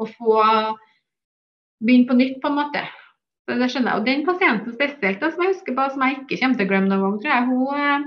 [0.00, 0.38] og få
[1.82, 2.82] begynne på nytt, på en måte.
[3.44, 4.00] Så det skjønner jeg.
[4.00, 6.90] Og den pasienten spesielt, som jeg husker på, som jeg ikke kommer til å glemme
[6.94, 8.06] noen gang, tror jeg, hun,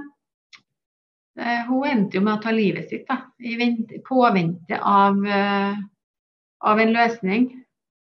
[1.43, 5.77] eh, hun endte jo med å ta livet sitt da, i vente, påvente av, uh,
[6.65, 7.45] av en løsning.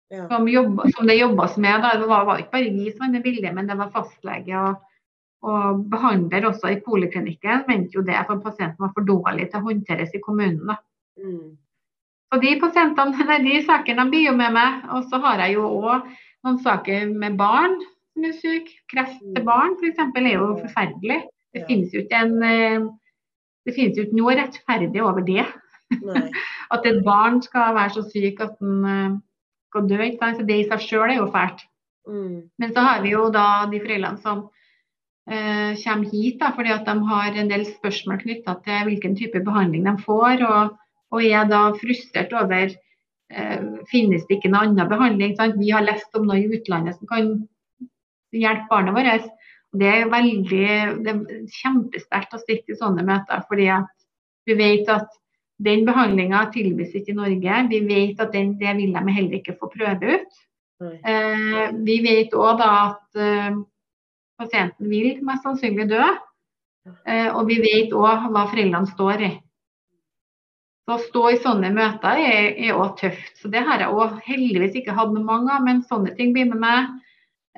[0.10, 0.26] Ja.
[0.28, 1.82] Som, jobb, som, det jobbes med.
[1.84, 1.96] Da.
[2.02, 4.80] Det var, var ikke bare vi som i bildet, men det var fastlege og,
[5.46, 7.66] og behandler også i poliklinikken.
[7.70, 10.74] Mente jo det for pasienten var for dårlig til å håndteres i kommunen.
[11.20, 11.58] Mm.
[12.30, 14.84] Så de pasientene, de sakene blir jo med meg.
[14.96, 16.10] Og så har jeg jo òg
[16.48, 17.78] noen saker med barn
[18.14, 18.80] som er syke.
[18.90, 20.02] Kreft til barn f.eks.
[20.10, 21.22] er jo forferdelig.
[21.54, 22.90] Det finnes jo ikke en eh,
[23.68, 25.44] det finnes jo ikke noe rettferdig over det.
[26.76, 29.18] at et barn skal være så syk at den uh,
[29.70, 30.12] skal dø.
[30.22, 31.66] Så det i seg sjøl er jo fælt.
[32.10, 32.50] Mm.
[32.58, 34.46] Men så har vi jo da de foreldrene som
[35.30, 39.44] eh, kommer hit da, fordi at de har en del spørsmål knytta til hvilken type
[39.46, 40.46] behandling de får.
[40.48, 40.78] og
[41.16, 45.36] og er da frustrert over eh, finnes det ikke noen annen behandling.
[45.38, 45.58] Sant?
[45.60, 47.32] Vi har lest om noe i utlandet som kan
[48.36, 49.30] hjelpe barnet vårt.
[49.80, 50.68] Det er veldig,
[51.06, 53.42] det er kjempesterkt å sitte i sånne møter.
[53.50, 53.90] fordi at
[54.50, 55.10] vi vet at
[55.60, 57.58] den behandlinga tilbys ikke i Norge.
[57.72, 60.40] Vi vet at den, det vil de heller ikke få prøve ut.
[60.80, 63.52] Eh, vi vet òg at eh,
[64.40, 66.06] pasienten vil mest sannsynlig dø.
[67.06, 69.32] Eh, og vi vet òg hva foreldrene står i.
[70.88, 73.36] Så å stå i sånne møter er òg tøft.
[73.42, 76.48] Så det har jeg òg heldigvis ikke hatt med mange av, men sånne ting blir
[76.50, 76.96] med meg.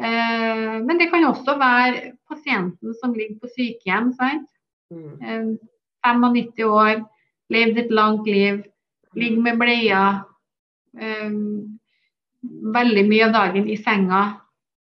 [0.01, 4.11] Eh, men det kan også være pasienten som ligger på sykehjem.
[4.17, 4.49] sant?
[4.91, 5.59] Mm.
[6.03, 7.05] 95 år,
[7.51, 8.61] levd et langt liv,
[9.17, 10.01] ligger med bleia
[10.95, 11.79] um,
[12.75, 14.21] veldig mye av dagen i senga.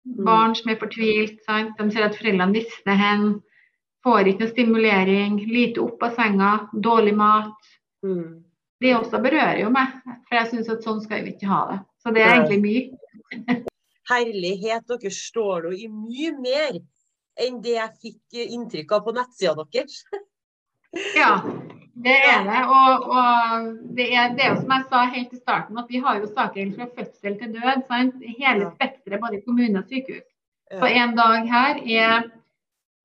[0.07, 0.23] Mm.
[0.25, 1.39] Barn som er fortvilt.
[1.45, 1.75] sant?
[1.79, 3.29] De ser at foreldrene visner hen.
[4.05, 5.39] Får ikke noe stimulering.
[5.51, 6.51] Lite opp av senga.
[6.73, 7.71] Dårlig mat.
[8.05, 8.43] Mm.
[8.79, 9.95] Det også berører jo meg,
[10.27, 11.79] for jeg syns at sånn skal vi ikke ha det.
[12.03, 13.55] Så det er egentlig mye.
[14.07, 16.77] Herlighet, dere står nå i mye mer
[17.41, 19.97] enn det jeg fikk inntrykk av på nettsida deres.
[21.17, 21.31] ja,
[22.05, 22.61] det er det.
[22.77, 23.67] Og, og
[23.97, 26.29] det, er, det er jo som jeg sa helt i starten, at vi har jo
[26.29, 27.85] saker fra fødsel til død.
[27.89, 28.17] Sant?
[28.39, 30.25] Hele spekteret både i kommune og sykehus.
[30.67, 32.27] Så en dag her er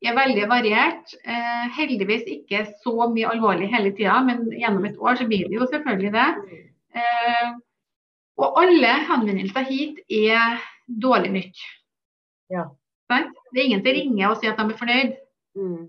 [0.03, 1.15] er veldig variert.
[1.25, 5.59] Eh, heldigvis ikke så mye alvorlig hele tida, men gjennom et år så blir det
[5.61, 6.29] jo selvfølgelig det.
[6.99, 7.53] Eh,
[8.43, 10.59] og alle henvendelser hit er
[11.03, 11.67] dårlig nytt.
[12.51, 12.69] Ja.
[13.13, 15.13] Det er ingen som ringer og sier at de er fornøyd.
[15.59, 15.83] Mm.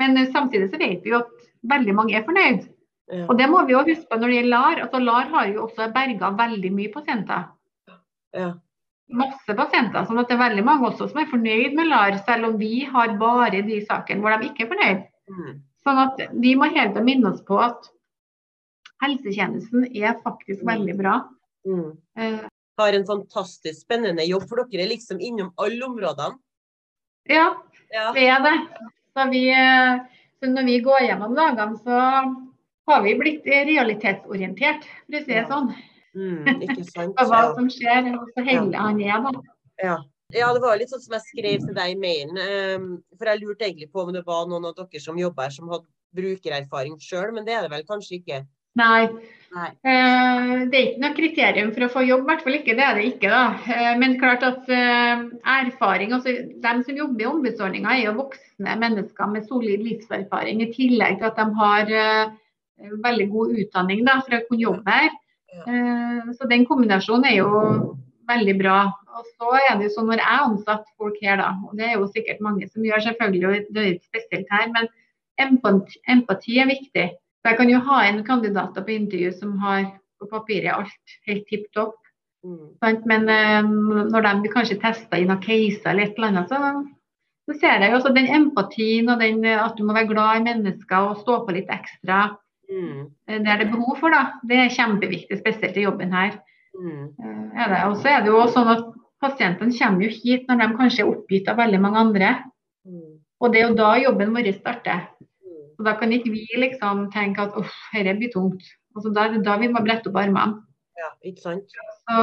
[0.00, 2.68] Men eh, samtidig så vet vi jo at veldig mange er fornøyd.
[3.12, 3.24] Ja.
[3.30, 4.84] Og det må vi jo huske på når det gjelder LAR.
[4.86, 7.50] Altså LAR har jo også berga veldig mye pasienter.
[8.36, 8.54] Ja
[9.06, 10.04] masse pasienter.
[10.06, 12.84] sånn at det er veldig mange også som er fornøyd med LAR, selv om vi
[12.90, 15.04] har bare de sakene hvor de ikke er fornøyd.
[15.30, 15.52] Mm.
[15.86, 17.86] Sånn at vi må hele tiden minne oss på at
[19.04, 20.72] helsetjenesten er faktisk mm.
[20.72, 21.14] veldig bra.
[21.68, 21.94] Mm.
[22.18, 22.42] Uh,
[22.80, 26.36] har en fantastisk spennende jobb, for dere er liksom innom alle områdene.
[27.30, 27.48] Ja,
[27.94, 28.10] ja.
[28.14, 28.56] det er det.
[29.16, 30.02] Så, vi, eh,
[30.40, 32.00] så når vi går gjennom dagene, så
[32.90, 35.46] har vi blitt realitetsorientert, for å si det ja.
[35.50, 35.70] sånn.
[36.16, 37.16] Mm, ikke sant.
[37.16, 39.32] hva som skjer, og så heldig han er, da.
[39.82, 39.96] Ja.
[40.36, 40.50] ja.
[40.54, 42.40] det var litt sånn som jeg skrev til deg i mailen.
[42.40, 45.56] Um, for jeg lurte egentlig på om det var noen av dere som jobber her
[45.56, 48.44] som hadde brukererfaring sjøl, men det er det vel kanskje ikke?
[48.76, 49.08] Nei.
[49.56, 49.68] Nei.
[49.86, 52.74] Uh, det er ikke noe kriterium for å få jobb, i hvert fall ikke.
[52.76, 53.30] Det er det ikke.
[53.32, 53.44] da.
[53.64, 55.22] Uh, men klart at uh,
[55.56, 60.72] erfaring, altså De som jobber i ombudsordninga er jo voksne mennesker med solid livserfaring, i
[60.74, 61.94] tillegg til at de har
[62.76, 65.14] veldig god utdanning da, for å kunne jobbe her.
[65.64, 67.50] Eh, så den kombinasjonen er jo
[68.28, 68.78] veldig bra.
[69.16, 71.94] Og så er det jo sånn når jeg ansetter folk her, da, og det er
[71.96, 74.90] jo sikkert mange som gjør selvfølgelig, og det er ikke spesielt her, men
[75.40, 77.06] empati, empati er viktig.
[77.46, 79.86] Jeg kan jo ha en kandidater på intervju som har
[80.20, 81.96] på papiret alt helt tipp topp.
[82.46, 83.02] Mm.
[83.10, 83.62] Men eh,
[84.12, 86.72] når de blir kanskje testa i noen caser eller et eller annet, så,
[87.46, 90.44] så ser jeg jo også den empatien og den, at du må være glad i
[90.48, 92.36] mennesker og stå på litt ekstra.
[92.70, 93.06] Mm.
[93.28, 94.40] Eh, det er behov for, da.
[94.46, 96.38] Det er kjempeviktig, spesielt i jobben her.
[96.76, 97.10] Mm.
[97.56, 98.92] Eh, og så er det jo sånn at
[99.22, 102.32] Pasientene kommer jo hit når de kanskje er oppgitt av veldig mange andre.
[102.84, 103.14] Mm.
[103.40, 105.06] Og det er jo da jobben vår starter.
[105.76, 108.64] Og Da kan ikke vi liksom tenke at uff, dette blir tungt.
[108.96, 110.62] Altså, da da vi man brette opp armene.
[110.96, 111.76] Ja, ikke sant?
[112.08, 112.20] Så,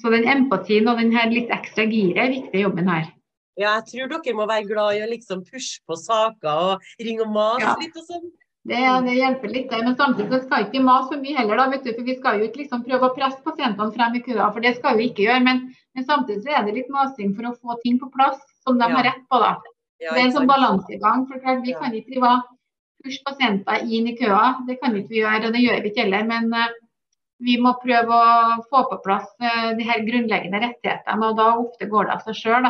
[0.00, 3.10] så, den empatien og den her litt ekstra giret er viktig i jobben her.
[3.58, 7.26] Ja, jeg tror dere må være glad i å liksom pushe på saker og ringe
[7.26, 7.74] og mase ja.
[7.82, 8.28] litt og sånn.
[8.68, 11.60] Det, det, hjelper litt, Men samtidig så skal ikke mase for mye heller.
[11.60, 14.22] da, vet du, for Vi skal jo ikke liksom prøve å presse pasientene frem i
[14.26, 15.44] køa, for det skal vi ikke gjøre.
[15.46, 15.62] Men,
[15.96, 18.98] men, samtidig er det litt masing for å få ting på plass som de ja.
[18.98, 19.40] har rett på.
[19.44, 19.54] da.
[19.98, 21.24] Ja, det er en sånn balansegang.
[21.30, 21.80] for Vi ja.
[21.80, 22.34] kan ikke drive
[23.04, 26.04] pushe pasienter inn i køa, det kan vi ikke gjøre, og det gjør vi ikke
[26.06, 26.26] heller.
[26.28, 26.66] Men uh,
[27.44, 31.88] vi må prøve å få på plass uh, de her grunnleggende rettighetene, og da ofte
[31.92, 32.68] går det av seg sjøl.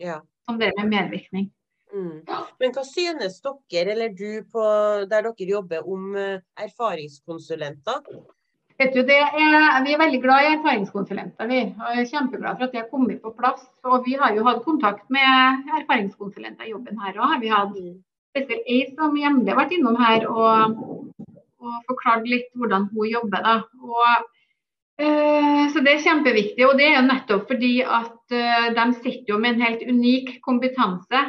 [0.00, 0.20] Ja.
[0.48, 1.50] Som det med medvirkning.
[1.90, 2.20] Mm.
[2.62, 4.66] Men hva synes dere, eller du, på,
[5.10, 8.04] der dere jobber, om uh, erfaringskonsulenter?
[8.80, 9.34] Vet du, er,
[9.84, 11.48] vi er veldig glad i erfaringskonsulenter.
[11.50, 13.66] Vi er kjempeglade for at det har kommet på plass.
[13.84, 17.34] Og vi har jo hatt kontakt med erfaringskonsulenter i jobben her òg.
[17.42, 17.98] Vi hadde mm.
[18.30, 20.78] Spesielt ei som har vært innom her og,
[21.60, 23.42] og, forklart litt hvordan hun jobber.
[23.44, 23.56] Da.
[23.82, 24.30] Og,
[25.02, 26.64] uh, så det er kjempeviktig.
[26.68, 30.38] Og det er jo nettopp fordi at uh, de sitter jo med en helt unik
[30.46, 31.26] kompetanse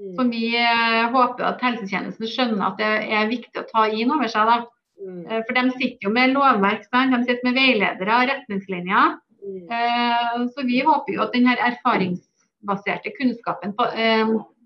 [0.00, 0.14] Mm.
[0.16, 4.30] Som vi eh, håper at helsetjenesten skjønner at det er viktig å ta inn over
[4.32, 4.48] seg.
[4.48, 4.62] da.
[5.00, 5.18] Mm.
[5.26, 9.18] Eh, for de sitter jo med lovverk, de sitter med veiledere og retningslinjer.
[9.40, 9.60] Mm.
[9.76, 13.88] Eh, så vi håper jo at denne erfaringsbaserte kunnskapen på,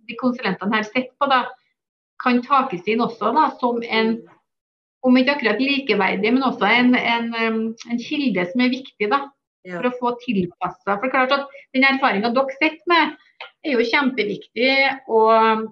[0.04, 1.44] de konsulentene her sitter på, da,
[2.24, 4.16] kan takes inn også da, som en
[5.04, 7.26] om ikke akkurat likeverdig, men også en, en,
[7.92, 9.20] en kilde som er viktig da,
[9.66, 10.96] for å få tilpassa.
[10.96, 13.12] For klart at den erfaringa dere sitter med,
[13.64, 14.72] er jo kjempeviktig
[15.12, 15.66] og,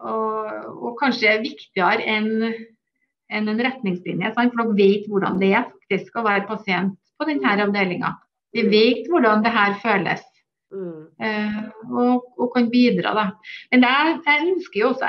[0.00, 4.32] og, og kanskje viktigere enn en, en retningslinje.
[4.32, 4.56] Sant?
[4.56, 8.14] For dere vet hvordan det er faktisk å være pasient på denne avdelinga.
[8.56, 8.72] Vi mm.
[8.72, 10.24] vet hvordan det her føles.
[10.72, 11.08] Mm.
[11.24, 13.14] Eh, og, og, kan bidra.
[13.16, 13.26] Da.
[13.72, 15.08] Men jeg, jeg ønsker jo også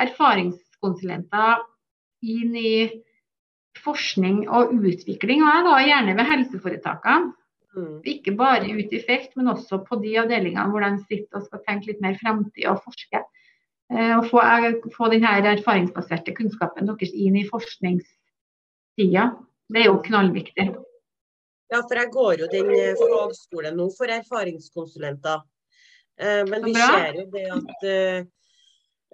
[0.79, 1.59] erfaringskonsulenter
[2.21, 3.03] inn i
[3.79, 7.33] forskning og utvikling, og jeg da gjerne ved helseforetakene.
[7.77, 7.99] Mm.
[8.03, 11.61] Ikke bare ut i felt, men også på de avdelingene hvor de sitter og skal
[11.67, 13.21] tenke litt mer fremtid og forske.
[13.93, 19.29] Eh, og få, eh, få denne erfaringsbaserte kunnskapen deres inn i forskningstida.
[19.69, 20.67] Det er jo knallviktig.
[21.69, 25.45] Ja, for jeg går jo den eh, fagskolen nå for erfaringskonsulenter.
[26.19, 27.83] Men vi ser jo det at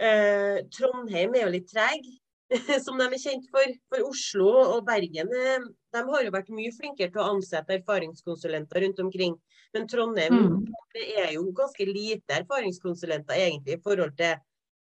[0.02, 2.06] uh, Trondheim er jo litt treg.
[2.86, 3.76] som de er kjent for.
[3.90, 8.86] For Oslo og Bergen eh, de har jo vært mye flinkere til å ansette erfaringskonsulenter
[8.86, 9.38] rundt omkring.
[9.76, 10.60] Men Trondheim mm.
[10.96, 14.38] det er jo ganske lite erfaringskonsulenter egentlig i forhold til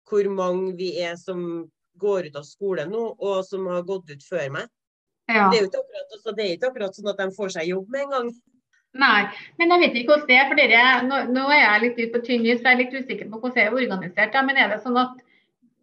[0.09, 1.63] hvor mange vi er som
[2.01, 4.71] går ut av skolen nå, og som har gått ut før meg.
[5.29, 5.47] Ja.
[5.53, 8.05] Det, er akkurat, altså, det, er ikke akkurat sånn at de får seg jobb med
[8.07, 8.31] en gang.
[9.01, 9.21] Nei,
[9.57, 10.49] men jeg vet ikke hvordan det er.
[10.49, 13.29] for dere, Nå, nå er jeg litt ute på tynn is, jeg er litt usikker
[13.29, 14.35] på hvordan det er organisert.
[14.37, 15.15] Ja, men er det sånn at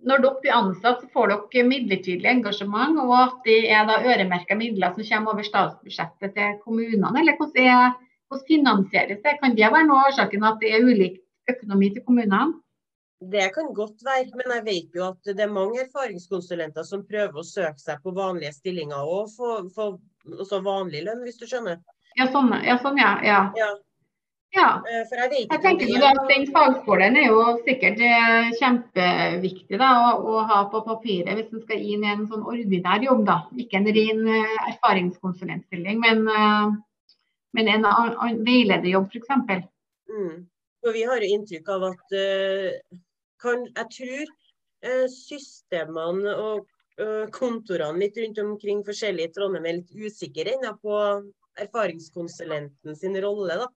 [0.06, 4.56] når dere blir ansatt, så får dere midlertidig engasjement, og at det er da øremerka
[4.56, 7.12] midler som kommer over statsbudsjettet til kommunene.
[7.20, 7.98] Eller hvordan, er,
[8.30, 9.36] hvordan finansieres det?
[9.42, 12.60] Kan det være noe av årsaken at det er ulik økonomi til kommunene?
[13.20, 17.42] Det kan godt være, men jeg vet jo at det er mange erfaringskonsulenter som prøver
[17.42, 21.82] å søke seg på vanlige stillinger og få vanlig lønn, hvis du skjønner.
[22.18, 22.76] Ja, sånn ja.
[22.82, 23.14] Sånn, ja.
[23.24, 23.44] ja.
[23.56, 23.70] ja.
[24.50, 24.82] Ja.
[24.82, 30.16] Eh, jeg, jeg tenker jo at Den fagskolen er jo sikkert eh, kjempeviktig da, å,
[30.26, 33.22] å, ha på papiret hvis en skal inn i en sånn ordinær jobb.
[33.28, 33.38] da.
[33.62, 36.24] Ikke en ren uh, erfaringskonsulentstilling, men,
[37.54, 37.86] men en,
[38.42, 39.70] veilederjobb f.eks.
[40.10, 40.34] Mm.
[40.82, 42.14] For vi har jo inntrykk av at
[43.40, 44.36] kan, jeg tror
[45.12, 46.66] systemene og
[47.32, 50.96] kontorene litt rundt omkring forskjellige i Trondheim er litt usikre ennå på
[51.58, 53.56] erfaringskonsulenten sin rolle.
[53.64, 53.68] da.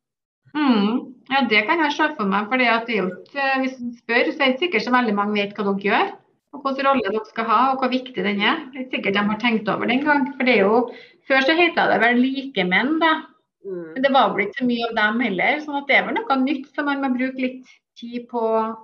[0.55, 1.14] Mm.
[1.33, 2.49] Ja, det kan jeg se for meg.
[2.49, 5.41] for det er jo ikke, Hvis du spør, så er det sikkert så veldig mange
[5.41, 6.12] vet hva dere gjør.
[6.55, 8.66] og Hvilken rolle dere skal ha, og hvor viktig den er.
[8.72, 10.35] Det er sikkert de har tenkt over den gang.
[10.37, 10.91] for det er jo,
[11.29, 13.22] Før så het det vel likemenn, da.
[13.64, 13.95] Mm.
[13.95, 15.61] Men det var vel ikke så mye av dem heller.
[15.61, 17.64] sånn at det er vel noe nytt som man må bruke litt
[17.97, 18.43] tid på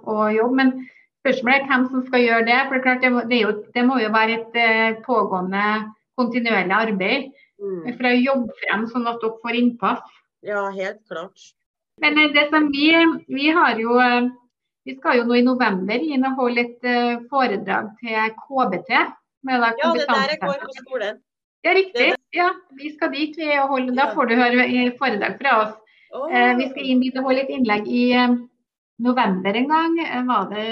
[0.09, 0.57] å jobbe.
[0.57, 0.73] Men
[1.21, 2.61] spørsmålet er hvem som skal gjøre det.
[2.67, 5.93] for Det, er klart, det, må, det, jo, det må jo være et eh, pågående,
[6.17, 7.31] kontinuerlig arbeid
[7.61, 7.97] mm.
[7.97, 10.21] for å jobbe frem sånn at dere får innpass.
[10.47, 11.51] Ja, helt klart.
[12.01, 12.91] Men eh, det som vi,
[13.29, 14.31] vi har jo eh,
[14.89, 18.95] Vi skal jo nå i november inn og holde et eh, foredrag til KBT.
[18.97, 21.21] ja, det der jeg går på skolen.
[21.63, 22.07] Ja, riktig.
[22.33, 22.49] Ja,
[22.79, 23.37] vi skal dit.
[23.37, 24.65] Vi holde, da får du høre
[24.97, 25.75] foredrag fra oss.
[26.17, 26.33] Oh.
[26.57, 28.05] Vi skal inn dit og holde et innlegg i
[29.05, 30.01] november en gang.
[30.33, 30.67] Var det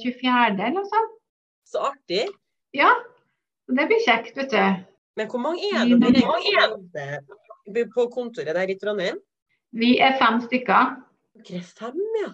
[0.00, 0.32] 24.
[0.48, 1.16] eller noe sånt?
[1.68, 2.24] Så artig.
[2.72, 2.94] Ja,
[3.68, 4.89] det blir kjekt, vet du.
[5.18, 6.76] Men hvor mange er
[7.74, 9.18] det på kontoret der i Trondheim?
[9.72, 10.94] Vi er fem stykker.
[11.46, 12.30] Dere er fem, ja.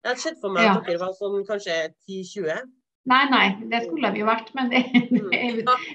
[0.00, 1.74] Jeg hadde sett for meg at dere var sånn kanskje
[2.08, 2.62] 10-20.
[3.10, 4.48] Nei, nei, det skulle vi jo vært.
[4.56, 5.42] Men det, det,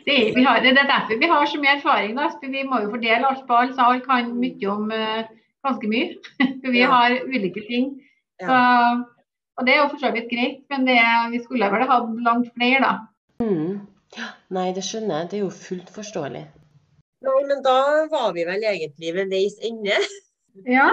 [0.06, 2.14] det, det, har, det, er derfor vi har så mye erfaring.
[2.18, 2.30] Da.
[2.42, 5.26] Vi må jo fordele alt på alle, så alle kan mye om uh,
[5.66, 6.14] ganske mye.
[6.62, 6.92] For vi ja.
[6.94, 7.96] har ulike ting.
[8.42, 8.56] Så,
[9.56, 10.90] og det er jo for så vidt greit, men
[11.32, 12.90] vi skulle vel hatt langt flere, da.
[13.40, 13.78] Mm.
[14.56, 15.30] Nei, det skjønner jeg.
[15.32, 16.44] Det er jo fullt forståelig.
[17.26, 17.76] Nei, men da
[18.12, 19.98] var vi vel egentlig ved veis ende.
[20.66, 20.90] Ja,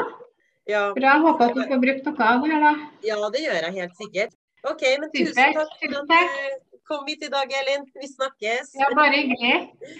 [0.68, 0.92] Ja.
[0.94, 1.12] bra.
[1.22, 2.72] Håper at du får brukt noe av det her, da.
[3.06, 4.32] ja, det gjør jeg helt sikkert.
[4.70, 7.84] OK, men tusen takk for at du kom hit i dag, Elin.
[7.98, 8.72] Vi snakkes.
[8.78, 9.54] Ja, bare hyggelig.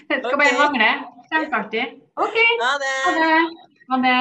[0.09, 0.61] Jeg skal bare Ok.
[0.61, 0.89] mangle.
[1.31, 1.85] Kjempeartig.
[2.15, 2.93] OK, Ha det.
[3.05, 3.33] ha det.
[3.91, 4.19] Ha det.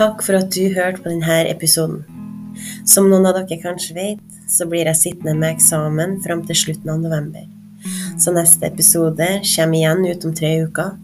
[0.00, 2.06] Takk for at du hørte på denne episoden.
[2.88, 6.88] Som noen av dere kanskje vet, så blir jeg sittende med eksamen fram til slutten
[6.94, 7.44] av november.
[8.16, 10.96] Så neste episode kommer igjen ut om tre uker,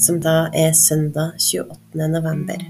[0.00, 2.08] som da er søndag 28.
[2.16, 2.64] november.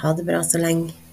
[0.00, 1.03] Ha det bra så lenge.